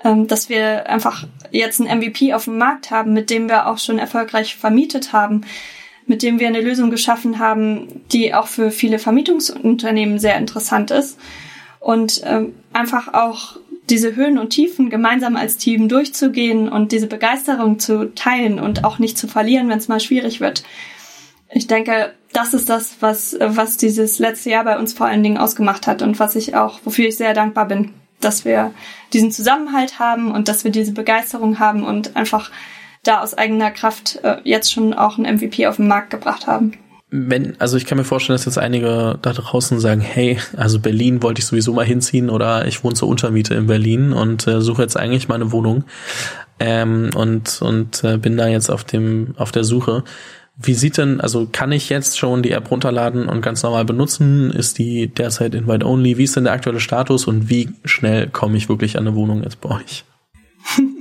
ähm, 0.03 0.27
dass 0.27 0.47
wir 0.47 0.89
einfach 0.89 1.25
jetzt 1.51 1.79
ein 1.79 1.99
MVP 1.99 2.33
auf 2.33 2.45
dem 2.45 2.57
Markt 2.57 2.91
haben, 2.91 3.13
mit 3.13 3.29
dem 3.29 3.49
wir 3.49 3.67
auch 3.67 3.79
schon 3.79 3.99
erfolgreich 3.99 4.55
vermietet 4.55 5.11
haben, 5.11 5.41
mit 6.05 6.23
dem 6.23 6.39
wir 6.39 6.47
eine 6.47 6.61
Lösung 6.61 6.91
geschaffen 6.91 7.39
haben, 7.39 8.03
die 8.11 8.33
auch 8.33 8.47
für 8.47 8.71
viele 8.71 8.99
Vermietungsunternehmen 8.99 10.19
sehr 10.19 10.37
interessant 10.37 10.91
ist 10.91 11.19
und 11.79 12.21
ähm, 12.25 12.53
einfach 12.73 13.13
auch 13.13 13.57
diese 13.89 14.15
Höhen 14.15 14.37
und 14.37 14.49
Tiefen 14.49 14.89
gemeinsam 14.89 15.35
als 15.35 15.57
Team 15.57 15.89
durchzugehen 15.89 16.69
und 16.69 16.91
diese 16.91 17.07
Begeisterung 17.07 17.79
zu 17.79 18.13
teilen 18.13 18.59
und 18.59 18.83
auch 18.83 18.99
nicht 18.99 19.17
zu 19.17 19.27
verlieren, 19.27 19.69
wenn 19.69 19.79
es 19.79 19.87
mal 19.87 19.99
schwierig 19.99 20.39
wird. 20.39 20.63
Ich 21.51 21.67
denke, 21.67 22.13
das 22.31 22.53
ist 22.53 22.69
das, 22.69 22.97
was, 22.99 23.35
was 23.39 23.77
dieses 23.77 24.19
letzte 24.19 24.51
Jahr 24.51 24.63
bei 24.63 24.77
uns 24.77 24.93
vor 24.93 25.07
allen 25.07 25.23
Dingen 25.23 25.37
ausgemacht 25.37 25.87
hat 25.87 26.01
und 26.01 26.19
was 26.19 26.35
ich 26.35 26.55
auch, 26.55 26.79
wofür 26.83 27.07
ich 27.07 27.17
sehr 27.17 27.33
dankbar 27.33 27.67
bin, 27.67 27.93
dass 28.21 28.45
wir 28.45 28.71
diesen 29.13 29.31
Zusammenhalt 29.31 29.97
haben 29.97 30.31
und 30.31 30.47
dass 30.47 30.63
wir 30.63 30.71
diese 30.71 30.91
Begeisterung 30.91 31.59
haben 31.59 31.83
und 31.83 32.15
einfach 32.15 32.51
da 33.03 33.21
aus 33.21 33.33
eigener 33.33 33.71
Kraft 33.71 34.19
äh, 34.23 34.37
jetzt 34.43 34.71
schon 34.71 34.93
auch 34.93 35.17
ein 35.17 35.35
MVP 35.35 35.65
auf 35.67 35.77
den 35.77 35.87
Markt 35.87 36.09
gebracht 36.09 36.47
haben. 36.47 36.73
Wenn, 37.11 37.59
also 37.59 37.75
ich 37.75 37.85
kann 37.85 37.97
mir 37.97 38.03
vorstellen, 38.03 38.35
dass 38.35 38.45
jetzt 38.45 38.59
einige 38.59 39.17
da 39.21 39.33
draußen 39.33 39.79
sagen, 39.79 39.99
hey, 39.99 40.37
also 40.55 40.79
Berlin 40.79 41.23
wollte 41.23 41.39
ich 41.39 41.47
sowieso 41.47 41.73
mal 41.73 41.85
hinziehen 41.85 42.29
oder 42.29 42.67
ich 42.67 42.83
wohne 42.83 42.93
zur 42.93 43.07
Untermiete 43.07 43.55
in 43.55 43.65
Berlin 43.65 44.13
und 44.13 44.45
äh, 44.47 44.61
suche 44.61 44.83
jetzt 44.83 44.95
eigentlich 44.95 45.27
meine 45.27 45.51
Wohnung 45.51 45.85
ähm, 46.59 47.09
und 47.15 47.61
und 47.63 48.03
äh, 48.03 48.17
bin 48.17 48.37
da 48.37 48.47
jetzt 48.47 48.69
auf 48.69 48.83
dem 48.83 49.33
auf 49.37 49.51
der 49.51 49.63
Suche. 49.63 50.03
Wie 50.61 50.73
sieht 50.73 50.97
denn, 50.97 51.21
also 51.21 51.47
kann 51.49 51.71
ich 51.71 51.87
jetzt 51.89 52.19
schon 52.19 52.43
die 52.43 52.51
App 52.51 52.69
runterladen 52.69 53.29
und 53.29 53.41
ganz 53.41 53.63
normal 53.63 53.85
benutzen? 53.85 54.51
Ist 54.51 54.77
die 54.77 55.07
derzeit 55.07 55.55
Invite 55.55 55.85
Only? 55.85 56.17
Wie 56.17 56.25
ist 56.25 56.35
denn 56.35 56.43
der 56.43 56.53
aktuelle 56.53 56.81
Status 56.81 57.25
und 57.25 57.49
wie 57.49 57.69
schnell 57.85 58.27
komme 58.27 58.57
ich 58.57 58.67
wirklich 58.67 58.97
an 58.97 59.07
eine 59.07 59.15
Wohnung 59.15 59.41
jetzt 59.41 59.61
bei 59.61 59.69
euch? 59.69 60.03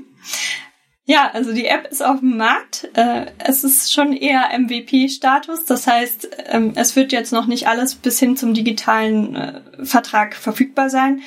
Ja, 1.11 1.31
also 1.33 1.55
die 1.55 1.67
App 1.67 1.89
ist 1.91 2.05
auf 2.05 2.21
dem 2.21 2.37
Markt. 2.37 2.87
Äh, 2.93 3.29
es 3.39 3.65
ist 3.65 3.95
schon 3.95 4.13
eher 4.13 4.51
MVP-Status. 4.59 5.65
Das 5.65 5.87
heißt, 5.87 6.29
ähm, 6.51 6.73
es 6.75 6.97
wird 6.97 7.13
jetzt 7.13 7.33
noch 7.33 7.47
nicht 7.47 7.67
alles 7.67 7.95
bis 7.95 8.19
hin 8.19 8.37
zum 8.37 8.53
digitalen 8.53 9.35
äh, 9.35 9.61
Vertrag 9.83 10.37
verfügbar 10.37 10.91
sein. 10.91 11.23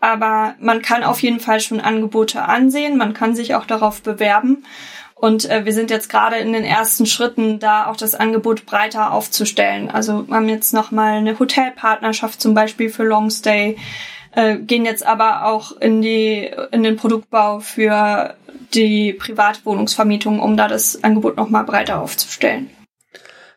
Aber 0.00 0.54
man 0.60 0.82
kann 0.82 1.02
auf 1.02 1.22
jeden 1.22 1.40
Fall 1.40 1.60
schon 1.60 1.80
Angebote 1.80 2.42
ansehen. 2.42 2.98
Man 2.98 3.14
kann 3.14 3.34
sich 3.34 3.54
auch 3.54 3.64
darauf 3.64 4.02
bewerben. 4.02 4.66
Und 5.14 5.48
äh, 5.48 5.64
wir 5.64 5.72
sind 5.72 5.90
jetzt 5.90 6.10
gerade 6.10 6.36
in 6.36 6.52
den 6.52 6.64
ersten 6.64 7.06
Schritten, 7.06 7.58
da 7.58 7.86
auch 7.86 7.96
das 7.96 8.14
Angebot 8.14 8.66
breiter 8.66 9.12
aufzustellen. 9.12 9.90
Also 9.90 10.28
wir 10.28 10.36
haben 10.36 10.50
jetzt 10.50 10.74
nochmal 10.74 11.16
eine 11.16 11.38
Hotelpartnerschaft 11.38 12.38
zum 12.38 12.52
Beispiel 12.52 12.90
für 12.90 13.04
Longstay, 13.04 13.78
äh, 14.36 14.58
gehen 14.58 14.84
jetzt 14.84 15.04
aber 15.04 15.46
auch 15.46 15.72
in 15.80 16.02
die 16.02 16.50
in 16.70 16.82
den 16.82 16.96
Produktbau 16.96 17.58
für 17.58 18.34
die 18.74 19.12
Privatwohnungsvermietung, 19.12 20.40
um 20.40 20.56
da 20.56 20.68
das 20.68 21.02
Angebot 21.02 21.36
nochmal 21.36 21.64
breiter 21.64 22.00
aufzustellen. 22.00 22.70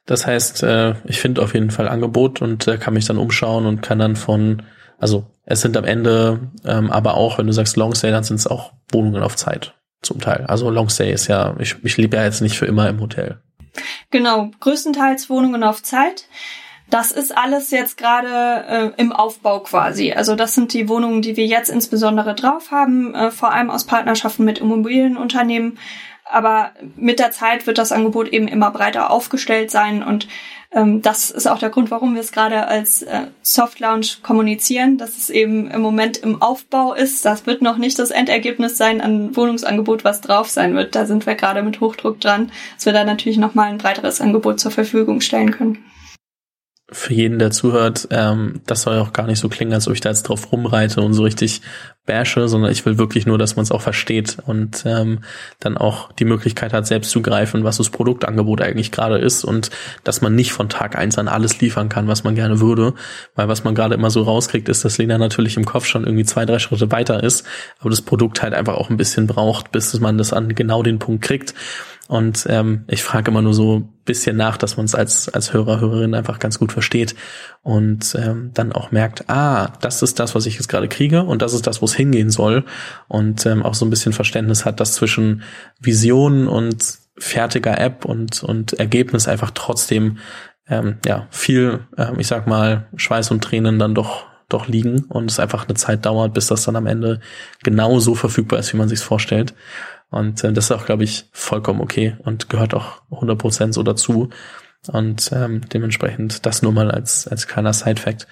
Das 0.06 0.26
heißt, 0.26 0.64
äh, 0.64 0.96
ich 1.06 1.20
finde 1.20 1.44
auf 1.44 1.54
jeden 1.54 1.70
Fall 1.70 1.88
Angebot 1.88 2.42
und 2.42 2.68
äh, 2.68 2.78
kann 2.78 2.96
mich 2.96 3.06
dann 3.06 3.18
umschauen 3.18 3.66
und 3.66 3.82
kann 3.82 4.00
dann 4.00 4.16
von, 4.16 4.64
also 4.98 5.28
es 5.46 5.62
sind 5.62 5.78
am 5.78 5.86
Ende 5.86 6.50
ähm, 6.66 6.90
aber 6.90 7.16
auch, 7.16 7.38
wenn 7.38 7.48
du 7.48 7.54
sagst 7.54 7.78
Longstay, 7.78 8.10
dann 8.12 8.24
sind 8.24 8.38
es 8.38 8.48
auch 8.48 8.74
Wohnungen 8.92 9.22
auf 9.22 9.36
Zeit 9.36 9.76
zum 10.02 10.20
Teil. 10.20 10.46
Also 10.48 10.70
Longstay 10.70 11.12
ist 11.12 11.28
ja, 11.28 11.56
ich, 11.60 11.76
ich 11.84 11.98
lebe 11.98 12.18
ja 12.18 12.24
jetzt 12.24 12.42
nicht 12.42 12.58
für 12.58 12.66
immer 12.66 12.88
im 12.88 13.02
Hotel. 13.02 13.40
Genau, 14.10 14.50
größtenteils 14.60 15.30
Wohnungen 15.30 15.64
auf 15.64 15.84
Zeit. 15.84 16.26
Das 16.90 17.12
ist 17.12 17.38
alles 17.38 17.70
jetzt 17.72 17.98
gerade 17.98 18.94
äh, 18.98 19.02
im 19.02 19.12
Aufbau 19.12 19.60
quasi. 19.60 20.14
Also 20.14 20.36
das 20.36 20.56
sind 20.56 20.74
die 20.74 20.90
Wohnungen, 20.90 21.22
die 21.22 21.38
wir 21.38 21.46
jetzt 21.46 21.70
insbesondere 21.70 22.34
drauf 22.34 22.72
haben, 22.72 23.14
äh, 23.14 23.32
vor 23.32 23.52
allem 23.52 23.70
aus 23.70 23.84
Partnerschaften 23.84 24.44
mit 24.44 24.58
Immobilienunternehmen. 24.60 25.78
Aber 26.26 26.72
mit 26.96 27.20
der 27.20 27.32
Zeit 27.32 27.68
wird 27.68 27.78
das 27.78 27.92
Angebot 27.92 28.30
eben 28.30 28.48
immer 28.48 28.72
breiter 28.72 29.10
aufgestellt 29.10 29.72
sein 29.72 30.04
und 30.04 30.28
ähm, 30.72 31.02
das 31.02 31.32
ist 31.32 31.48
auch 31.48 31.58
der 31.58 31.72
Grund, 31.72 31.90
warum 31.90 32.14
wir 32.14 32.22
es 32.22 32.32
gerade 32.32 32.68
als 32.68 33.02
äh, 33.02 33.28
Soft 33.42 33.80
Launch 33.80 34.22
kommunizieren, 34.22 34.98
dass 35.00 35.18
es 35.18 35.32
eben 35.32 35.70
im 35.72 35.82
Moment 35.82 36.18
im 36.18 36.42
Aufbau 36.42 36.94
ist. 36.94 37.26
Das 37.26 37.48
wird 37.48 37.64
noch 37.64 37.78
nicht 37.78 37.98
das 37.98 38.12
Endergebnis 38.12 38.78
sein 38.78 39.02
an 39.02 39.36
Wohnungsangebot, 39.36 40.04
was 40.04 40.22
drauf 40.22 40.50
sein 40.50 40.76
wird. 40.76 40.94
Da 40.94 41.06
sind 41.06 41.26
wir 41.26 41.34
gerade 41.34 41.64
mit 41.64 41.82
Hochdruck 41.82 42.22
dran, 42.22 42.52
dass 42.76 42.86
wir 42.86 42.94
da 42.94 43.04
natürlich 43.04 43.40
nochmal 43.40 43.70
ein 43.70 43.80
breiteres 43.80 44.22
Angebot 44.22 44.60
zur 44.60 44.72
Verfügung 44.72 45.22
stellen 45.22 45.52
können. 45.52 45.84
Für 46.92 47.14
jeden, 47.14 47.40
der 47.40 47.52
zuhört, 47.52 48.08
ähm, 48.12 48.62
das 48.66 48.82
soll 48.82 48.98
auch 48.98 49.14
gar 49.14 49.28
nicht 49.28 49.40
so 49.40 49.50
klingen, 49.50 49.74
als 49.74 49.88
ob 49.88 49.94
ich 49.94 50.02
da 50.02 50.10
jetzt 50.10 50.24
drauf 50.24 50.52
rumreite 50.52 51.02
und 51.02 51.14
so 51.14 51.24
richtig 51.24 51.62
bashe, 52.06 52.48
sondern 52.48 52.72
ich 52.72 52.86
will 52.86 52.98
wirklich 52.98 53.28
nur, 53.28 53.38
dass 53.38 53.56
man 53.56 53.64
es 53.64 53.72
auch 53.72 53.82
versteht 53.82 54.38
und 54.48 54.84
ähm, 54.86 55.20
dann 55.60 55.78
auch 55.78 56.12
die 56.14 56.26
Möglichkeit 56.26 56.74
hat, 56.74 56.88
selbst 56.88 57.12
zu 57.12 57.22
greifen, 57.22 57.64
was 57.64 57.78
das 57.78 57.92
Produktangebot 57.92 58.62
eigentlich 58.62 58.92
gerade 58.92 59.20
ist 59.20 59.44
und 59.44 59.70
dass 60.04 60.22
man 60.22 60.34
nicht 60.34 60.52
von 60.52 60.70
Tag 60.70 60.98
eins 60.98 61.20
an 61.20 61.28
alles 61.28 61.62
liefern 61.62 61.88
kann, 61.88 62.08
was 62.08 62.24
man 62.24 62.34
gerne 62.34 62.60
würde, 62.60 62.96
weil 63.36 63.48
was 63.48 63.64
man 63.64 63.76
gerade 63.76 63.94
immer 63.94 64.10
so 64.10 64.24
rauskriegt, 64.24 64.70
ist, 64.70 64.84
dass 64.84 64.98
Lena 64.98 65.20
natürlich 65.20 65.56
im 65.58 65.66
Kopf 65.66 65.86
schon 65.86 66.04
irgendwie 66.04 66.26
zwei, 66.26 66.46
drei 66.46 66.58
Schritte 66.58 66.92
weiter 66.92 67.24
ist, 67.24 67.46
aber 67.80 67.92
das 67.92 68.02
Produkt 68.02 68.42
halt 68.42 68.56
einfach 68.56 68.76
auch 68.76 68.90
ein 68.90 68.98
bisschen 68.98 69.28
braucht, 69.28 69.72
bis 69.72 70.00
man 70.00 70.18
das 70.18 70.34
an 70.34 70.56
genau 70.56 70.82
den 70.82 70.98
Punkt 70.98 71.24
kriegt. 71.24 71.54
Und 72.10 72.48
ähm, 72.50 72.86
ich 72.88 73.04
frage 73.04 73.30
immer 73.30 73.44
nur 73.44 73.54
so 73.54 73.88
bisschen 74.04 74.36
nach, 74.36 74.58
dass 74.58 74.78
man 74.78 74.88
es 74.88 74.96
als, 74.96 75.30
als 75.30 75.54
Hörer, 75.54 75.80
Hörerin 75.80 76.16
einfach 76.16 76.40
ganz 76.40 76.58
gut 76.58 76.72
versteht 76.72 77.14
und 77.62 78.16
ähm, 78.20 78.50
dann 78.56 78.72
auch 78.72 78.90
merkt, 78.90 79.30
ah, 79.30 79.74
das 79.82 80.02
ist 80.02 80.20
das, 80.20 80.34
was 80.34 80.48
ich 80.48 80.56
jetzt 80.56 80.70
gerade 80.70 80.88
kriege 80.88 81.22
und 81.22 81.44
das 81.44 81.54
ist 81.54 81.68
das, 81.68 81.84
wo 81.84 81.86
es 81.86 81.94
hingehen 81.94 82.32
soll. 82.32 82.66
Und 83.08 83.46
ähm, 83.46 83.62
auch 83.62 83.76
so 83.76 83.86
ein 83.86 83.92
bisschen 83.92 84.12
Verständnis 84.12 84.66
hat, 84.66 84.80
dass 84.80 84.96
zwischen 84.96 85.44
Vision 85.80 86.48
und 86.48 86.98
fertiger 87.20 87.80
App 87.80 88.06
und, 88.06 88.42
und 88.42 88.74
Ergebnis 88.74 89.28
einfach 89.28 89.52
trotzdem 89.54 90.18
ähm, 90.68 90.98
ja 91.06 91.28
viel, 91.30 91.82
ähm, 91.96 92.16
ich 92.18 92.26
sag 92.26 92.48
mal, 92.48 92.88
Schweiß 92.96 93.30
und 93.30 93.44
Tränen 93.44 93.78
dann 93.78 93.94
doch 93.94 94.26
doch 94.50 94.68
liegen 94.68 95.04
und 95.10 95.30
es 95.30 95.40
einfach 95.40 95.68
eine 95.68 95.76
Zeit 95.76 96.08
dauert, 96.08 96.34
bis 96.34 96.48
das 96.48 96.64
dann 96.64 96.76
am 96.76 96.88
Ende 96.88 97.20
genau 97.62 98.00
so 98.00 98.16
verfügbar 98.16 98.58
ist, 98.58 98.74
wie 98.74 98.78
man 98.78 98.90
sich 98.90 99.00
vorstellt. 99.00 99.54
Und 100.10 100.44
äh, 100.44 100.54
das 100.54 100.66
ist 100.66 100.72
auch, 100.72 100.86
glaube 100.86 101.04
ich, 101.04 101.26
vollkommen 101.32 101.82
okay 101.82 102.16
und 102.24 102.50
gehört 102.50 102.74
auch 102.74 103.02
100% 103.12 103.74
so 103.74 103.84
dazu. 103.84 104.30
Und 104.88 105.32
ähm, 105.34 105.62
dementsprechend 105.74 106.46
das 106.46 106.62
nur 106.62 106.72
mal 106.72 106.90
als, 106.90 107.28
als 107.28 107.48
kleiner 107.48 107.74
Side-Fact. 107.74 108.28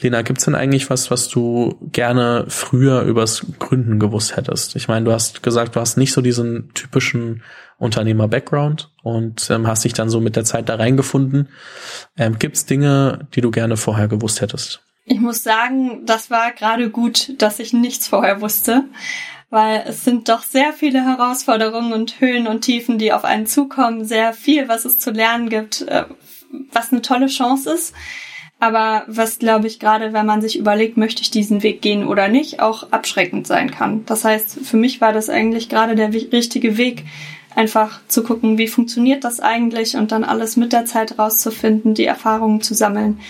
Lena, 0.00 0.20
gibt's 0.20 0.44
denn 0.44 0.54
eigentlich 0.54 0.90
was, 0.90 1.10
was 1.10 1.28
du 1.28 1.78
gerne 1.80 2.44
früher 2.48 3.02
übers 3.02 3.46
Gründen 3.58 3.98
gewusst 3.98 4.36
hättest? 4.36 4.76
Ich 4.76 4.86
meine, 4.88 5.06
du 5.06 5.12
hast 5.12 5.42
gesagt, 5.42 5.76
du 5.76 5.80
hast 5.80 5.96
nicht 5.96 6.12
so 6.12 6.20
diesen 6.20 6.74
typischen 6.74 7.42
Unternehmer-Background 7.78 8.90
und 9.02 9.48
ähm, 9.50 9.66
hast 9.66 9.84
dich 9.84 9.94
dann 9.94 10.10
so 10.10 10.20
mit 10.20 10.36
der 10.36 10.44
Zeit 10.44 10.68
da 10.68 10.74
reingefunden. 10.74 11.48
Ähm, 12.18 12.38
gibt's 12.38 12.66
Dinge, 12.66 13.26
die 13.34 13.40
du 13.40 13.50
gerne 13.50 13.78
vorher 13.78 14.08
gewusst 14.08 14.42
hättest? 14.42 14.82
Ich 15.06 15.20
muss 15.20 15.42
sagen, 15.42 16.04
das 16.04 16.30
war 16.30 16.52
gerade 16.52 16.90
gut, 16.90 17.40
dass 17.40 17.60
ich 17.60 17.72
nichts 17.72 18.08
vorher 18.08 18.42
wusste 18.42 18.84
weil 19.50 19.84
es 19.86 20.04
sind 20.04 20.28
doch 20.28 20.42
sehr 20.42 20.72
viele 20.72 21.04
Herausforderungen 21.04 21.92
und 21.92 22.20
Höhen 22.20 22.46
und 22.46 22.62
Tiefen, 22.62 22.98
die 22.98 23.12
auf 23.12 23.24
einen 23.24 23.46
zukommen, 23.46 24.04
sehr 24.04 24.32
viel, 24.32 24.68
was 24.68 24.84
es 24.84 24.98
zu 24.98 25.10
lernen 25.10 25.48
gibt, 25.48 25.82
äh, 25.82 26.04
was 26.72 26.92
eine 26.92 27.02
tolle 27.02 27.26
Chance 27.26 27.72
ist. 27.72 27.94
Aber 28.60 29.04
was, 29.06 29.38
glaube 29.38 29.68
ich, 29.68 29.78
gerade 29.78 30.12
wenn 30.12 30.26
man 30.26 30.40
sich 30.40 30.58
überlegt, 30.58 30.96
möchte 30.96 31.22
ich 31.22 31.30
diesen 31.30 31.62
Weg 31.62 31.80
gehen 31.80 32.06
oder 32.06 32.26
nicht, 32.28 32.60
auch 32.60 32.90
abschreckend 32.90 33.46
sein 33.46 33.70
kann. 33.70 34.04
Das 34.06 34.24
heißt, 34.24 34.58
für 34.64 34.76
mich 34.76 35.00
war 35.00 35.12
das 35.12 35.30
eigentlich 35.30 35.68
gerade 35.68 35.94
der 35.94 36.12
richtige 36.12 36.76
Weg, 36.76 37.04
einfach 37.54 38.00
zu 38.08 38.22
gucken, 38.22 38.58
wie 38.58 38.68
funktioniert 38.68 39.24
das 39.24 39.40
eigentlich 39.40 39.96
und 39.96 40.12
dann 40.12 40.24
alles 40.24 40.56
mit 40.56 40.72
der 40.72 40.84
Zeit 40.84 41.18
rauszufinden, 41.18 41.94
die 41.94 42.04
Erfahrungen 42.04 42.60
zu 42.60 42.74
sammeln 42.74 43.20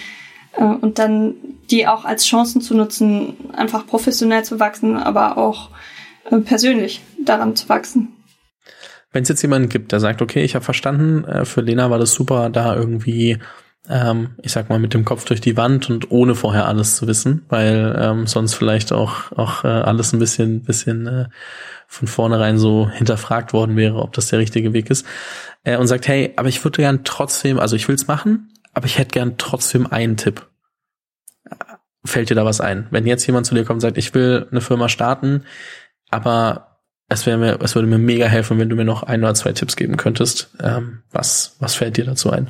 äh, 0.56 0.64
und 0.64 0.98
dann 0.98 1.34
die 1.70 1.86
auch 1.86 2.04
als 2.04 2.26
Chancen 2.26 2.60
zu 2.60 2.74
nutzen, 2.74 3.36
einfach 3.54 3.86
professionell 3.86 4.44
zu 4.44 4.58
wachsen, 4.58 4.96
aber 4.96 5.38
auch 5.38 5.70
persönlich 6.44 7.02
daran 7.24 7.56
zu 7.56 7.68
wachsen. 7.68 8.08
Wenn 9.12 9.22
es 9.22 9.28
jetzt 9.28 9.42
jemanden 9.42 9.68
gibt, 9.68 9.92
der 9.92 10.00
sagt, 10.00 10.20
okay, 10.20 10.42
ich 10.44 10.54
habe 10.54 10.64
verstanden, 10.64 11.24
äh, 11.24 11.44
für 11.44 11.60
Lena 11.60 11.90
war 11.90 11.98
das 11.98 12.12
super, 12.12 12.50
da 12.50 12.76
irgendwie, 12.76 13.38
ähm, 13.88 14.30
ich 14.42 14.52
sag 14.52 14.68
mal, 14.68 14.78
mit 14.78 14.92
dem 14.92 15.04
Kopf 15.04 15.24
durch 15.24 15.40
die 15.40 15.56
Wand 15.56 15.88
und 15.88 16.10
ohne 16.10 16.34
vorher 16.34 16.66
alles 16.66 16.96
zu 16.96 17.06
wissen, 17.06 17.44
weil 17.48 17.98
ähm, 17.98 18.26
sonst 18.26 18.54
vielleicht 18.54 18.92
auch 18.92 19.32
auch 19.32 19.64
äh, 19.64 19.68
alles 19.68 20.12
ein 20.12 20.18
bisschen 20.18 20.62
bisschen 20.62 21.06
äh, 21.06 21.26
von 21.86 22.06
vornherein 22.06 22.58
so 22.58 22.90
hinterfragt 22.90 23.54
worden 23.54 23.76
wäre, 23.76 24.02
ob 24.02 24.12
das 24.12 24.28
der 24.28 24.38
richtige 24.38 24.74
Weg 24.74 24.90
ist. 24.90 25.06
Äh, 25.64 25.78
und 25.78 25.86
sagt, 25.86 26.06
hey, 26.06 26.34
aber 26.36 26.48
ich 26.48 26.62
würde 26.62 26.82
gern 26.82 27.02
trotzdem, 27.04 27.58
also 27.58 27.76
ich 27.76 27.88
will's 27.88 28.06
machen, 28.06 28.52
aber 28.74 28.86
ich 28.86 28.98
hätte 28.98 29.12
gern 29.12 29.38
trotzdem 29.38 29.86
einen 29.86 30.18
Tipp. 30.18 30.46
Fällt 32.04 32.28
dir 32.30 32.34
da 32.34 32.44
was 32.44 32.60
ein? 32.60 32.86
Wenn 32.90 33.06
jetzt 33.06 33.26
jemand 33.26 33.46
zu 33.46 33.54
dir 33.54 33.64
kommt 33.64 33.78
und 33.78 33.80
sagt, 33.80 33.98
ich 33.98 34.14
will 34.14 34.46
eine 34.50 34.60
Firma 34.60 34.88
starten, 34.88 35.44
aber 36.10 36.78
es 37.08 37.26
wäre 37.26 37.38
mir, 37.38 37.58
es 37.62 37.74
würde 37.74 37.88
mir 37.88 37.98
mega 37.98 38.26
helfen, 38.26 38.58
wenn 38.58 38.68
du 38.68 38.76
mir 38.76 38.84
noch 38.84 39.02
ein 39.02 39.22
oder 39.22 39.34
zwei 39.34 39.52
Tipps 39.52 39.76
geben 39.76 39.96
könntest. 39.96 40.50
Ähm, 40.62 41.02
was, 41.10 41.56
was 41.58 41.74
fällt 41.74 41.96
dir 41.96 42.04
dazu 42.04 42.30
ein? 42.30 42.48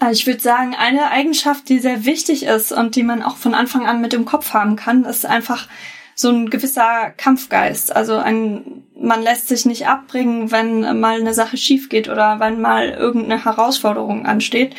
Äh, 0.00 0.12
ich 0.12 0.26
würde 0.26 0.40
sagen, 0.40 0.74
eine 0.74 1.10
Eigenschaft, 1.10 1.68
die 1.68 1.78
sehr 1.78 2.04
wichtig 2.04 2.44
ist 2.44 2.72
und 2.72 2.96
die 2.96 3.02
man 3.02 3.22
auch 3.22 3.36
von 3.36 3.54
Anfang 3.54 3.86
an 3.86 4.00
mit 4.00 4.14
im 4.14 4.24
Kopf 4.24 4.54
haben 4.54 4.76
kann, 4.76 5.04
ist 5.04 5.26
einfach 5.26 5.68
so 6.14 6.30
ein 6.30 6.50
gewisser 6.50 7.10
Kampfgeist. 7.16 7.94
Also 7.94 8.16
ein, 8.16 8.84
man 8.98 9.22
lässt 9.22 9.48
sich 9.48 9.66
nicht 9.66 9.86
abbringen, 9.86 10.50
wenn 10.50 11.00
mal 11.00 11.20
eine 11.20 11.34
Sache 11.34 11.56
schief 11.56 11.88
geht 11.88 12.08
oder 12.08 12.40
wenn 12.40 12.60
mal 12.60 12.88
irgendeine 12.88 13.44
Herausforderung 13.44 14.24
ansteht, 14.26 14.74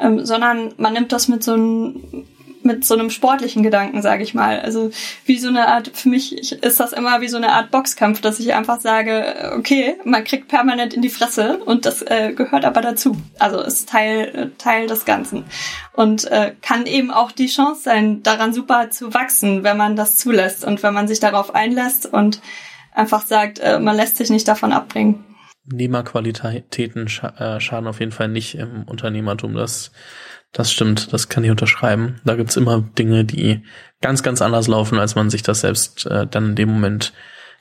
ähm, 0.00 0.24
sondern 0.24 0.74
man 0.76 0.92
nimmt 0.92 1.12
das 1.12 1.28
mit 1.28 1.42
so 1.44 1.54
einem 1.54 2.26
mit 2.68 2.84
so 2.84 2.94
einem 2.94 3.10
sportlichen 3.10 3.64
Gedanken, 3.64 4.00
sage 4.02 4.22
ich 4.22 4.34
mal. 4.34 4.60
Also 4.60 4.90
wie 5.24 5.38
so 5.38 5.48
eine 5.48 5.66
Art, 5.66 5.90
für 5.92 6.08
mich 6.08 6.52
ist 6.52 6.78
das 6.78 6.92
immer 6.92 7.20
wie 7.20 7.28
so 7.28 7.36
eine 7.36 7.52
Art 7.52 7.72
Boxkampf, 7.72 8.20
dass 8.20 8.38
ich 8.38 8.54
einfach 8.54 8.78
sage, 8.80 9.52
okay, 9.56 9.96
man 10.04 10.22
kriegt 10.22 10.46
permanent 10.46 10.94
in 10.94 11.02
die 11.02 11.08
Fresse 11.08 11.58
und 11.58 11.86
das 11.86 12.02
äh, 12.02 12.32
gehört 12.34 12.64
aber 12.64 12.80
dazu. 12.80 13.16
Also 13.40 13.60
ist 13.60 13.88
Teil, 13.88 14.52
Teil 14.58 14.86
des 14.86 15.04
Ganzen. 15.04 15.44
Und 15.94 16.30
äh, 16.30 16.52
kann 16.62 16.86
eben 16.86 17.10
auch 17.10 17.32
die 17.32 17.48
Chance 17.48 17.82
sein, 17.82 18.22
daran 18.22 18.52
super 18.52 18.90
zu 18.90 19.12
wachsen, 19.14 19.64
wenn 19.64 19.76
man 19.76 19.96
das 19.96 20.16
zulässt 20.16 20.64
und 20.64 20.82
wenn 20.84 20.94
man 20.94 21.08
sich 21.08 21.18
darauf 21.18 21.54
einlässt 21.54 22.06
und 22.06 22.40
einfach 22.92 23.24
sagt, 23.24 23.58
äh, 23.58 23.80
man 23.80 23.96
lässt 23.96 24.18
sich 24.18 24.30
nicht 24.30 24.46
davon 24.46 24.72
abbringen. 24.72 25.24
Nehmerqualitäten 25.70 27.06
äh, 27.06 27.60
schaden 27.60 27.88
auf 27.88 28.00
jeden 28.00 28.12
Fall 28.12 28.28
nicht 28.28 28.54
im 28.54 28.84
Unternehmertum. 28.84 29.54
Das 29.54 29.92
das 30.52 30.72
stimmt, 30.72 31.12
das 31.12 31.28
kann 31.28 31.44
ich 31.44 31.50
unterschreiben. 31.50 32.20
Da 32.24 32.34
gibt's 32.34 32.56
immer 32.56 32.80
Dinge, 32.80 33.24
die 33.24 33.62
ganz, 34.00 34.22
ganz 34.22 34.42
anders 34.42 34.68
laufen, 34.68 34.98
als 34.98 35.14
man 35.14 35.30
sich 35.30 35.42
das 35.42 35.60
selbst 35.60 36.06
äh, 36.06 36.26
dann 36.26 36.50
in 36.50 36.54
dem 36.56 36.68
Moment 36.70 37.12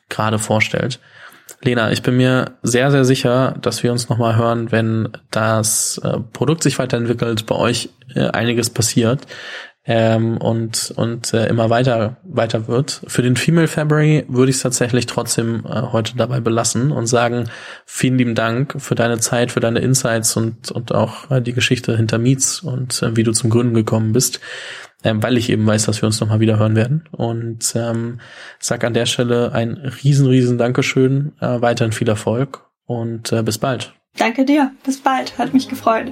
gerade 0.10 0.40
vorstellt. 0.40 1.00
Lena, 1.62 1.92
ich 1.92 2.02
bin 2.02 2.18
mir 2.18 2.58
sehr, 2.62 2.92
sehr 2.92 3.06
sicher, 3.06 3.56
dass 3.62 3.82
wir 3.84 3.92
uns 3.92 4.10
nochmal 4.10 4.36
hören, 4.36 4.72
wenn 4.72 5.10
das 5.32 5.98
äh, 6.04 6.20
Produkt 6.34 6.64
sich 6.64 6.78
weiterentwickelt, 6.78 7.46
bei 7.46 7.56
euch 7.56 7.90
äh, 8.16 8.28
einiges 8.28 8.70
passiert 8.70 9.26
ähm, 9.88 10.38
und, 10.38 10.94
und 10.98 11.34
äh, 11.34 11.48
immer 11.48 11.70
weiter, 11.70 12.18
weiter 12.24 12.68
wird. 12.68 13.02
Für 13.08 13.22
den 13.22 13.38
Female 13.38 13.70
February 13.70 14.26
würde 14.28 14.50
ich 14.50 14.58
es 14.58 14.62
tatsächlich 14.62 15.06
trotzdem 15.06 15.66
äh, 15.66 15.82
heute 15.94 16.18
dabei 16.18 16.42
belassen 16.42 16.92
und 16.92 17.08
sagen, 17.08 17.46
vielen 17.86 18.18
lieben 18.18 18.36
Dank 18.36 18.76
für 18.80 18.96
deine 18.96 19.20
Zeit, 19.20 19.52
für 19.54 19.62
deine 19.62 19.80
Insights 19.80 20.36
und, 20.36 20.72
und 20.72 20.94
auch 20.94 21.32
äh, 21.32 21.42
die 21.42 21.54
Geschichte 21.54 21.96
hinter 21.96 22.18
Meets 22.18 22.60
und 22.60 23.02
äh, 23.02 23.16
wie 23.16 23.24
du 23.24 23.32
zum 23.32 23.50
Gründen 23.50 23.74
gekommen 23.74 24.12
bist. 24.12 24.42
Ähm, 25.04 25.24
weil 25.24 25.38
ich 25.38 25.50
eben 25.50 25.66
weiß, 25.66 25.86
dass 25.86 26.02
wir 26.02 26.08
uns 26.08 26.20
nochmal 26.20 26.40
wieder 26.40 26.60
hören 26.60 26.76
werden. 26.76 27.04
Und 27.12 27.74
ähm, 27.76 28.20
sag 28.60 28.84
an 28.84 28.94
der 28.94 29.06
Stelle 29.06 29.54
ein 29.54 29.76
riesen, 30.04 30.28
riesen 30.28 30.58
Dankeschön, 30.58 31.34
äh, 31.40 31.62
weiterhin 31.62 31.94
viel 31.94 32.10
Erfolg 32.10 32.66
und 32.86 33.32
äh, 33.32 33.44
bis 33.44 33.60
bald. 33.60 33.94
Danke 34.18 34.44
dir, 34.44 34.72
bis 34.84 35.00
bald, 35.00 35.38
hat 35.38 35.54
mich 35.54 35.70
gefreut. 35.70 36.12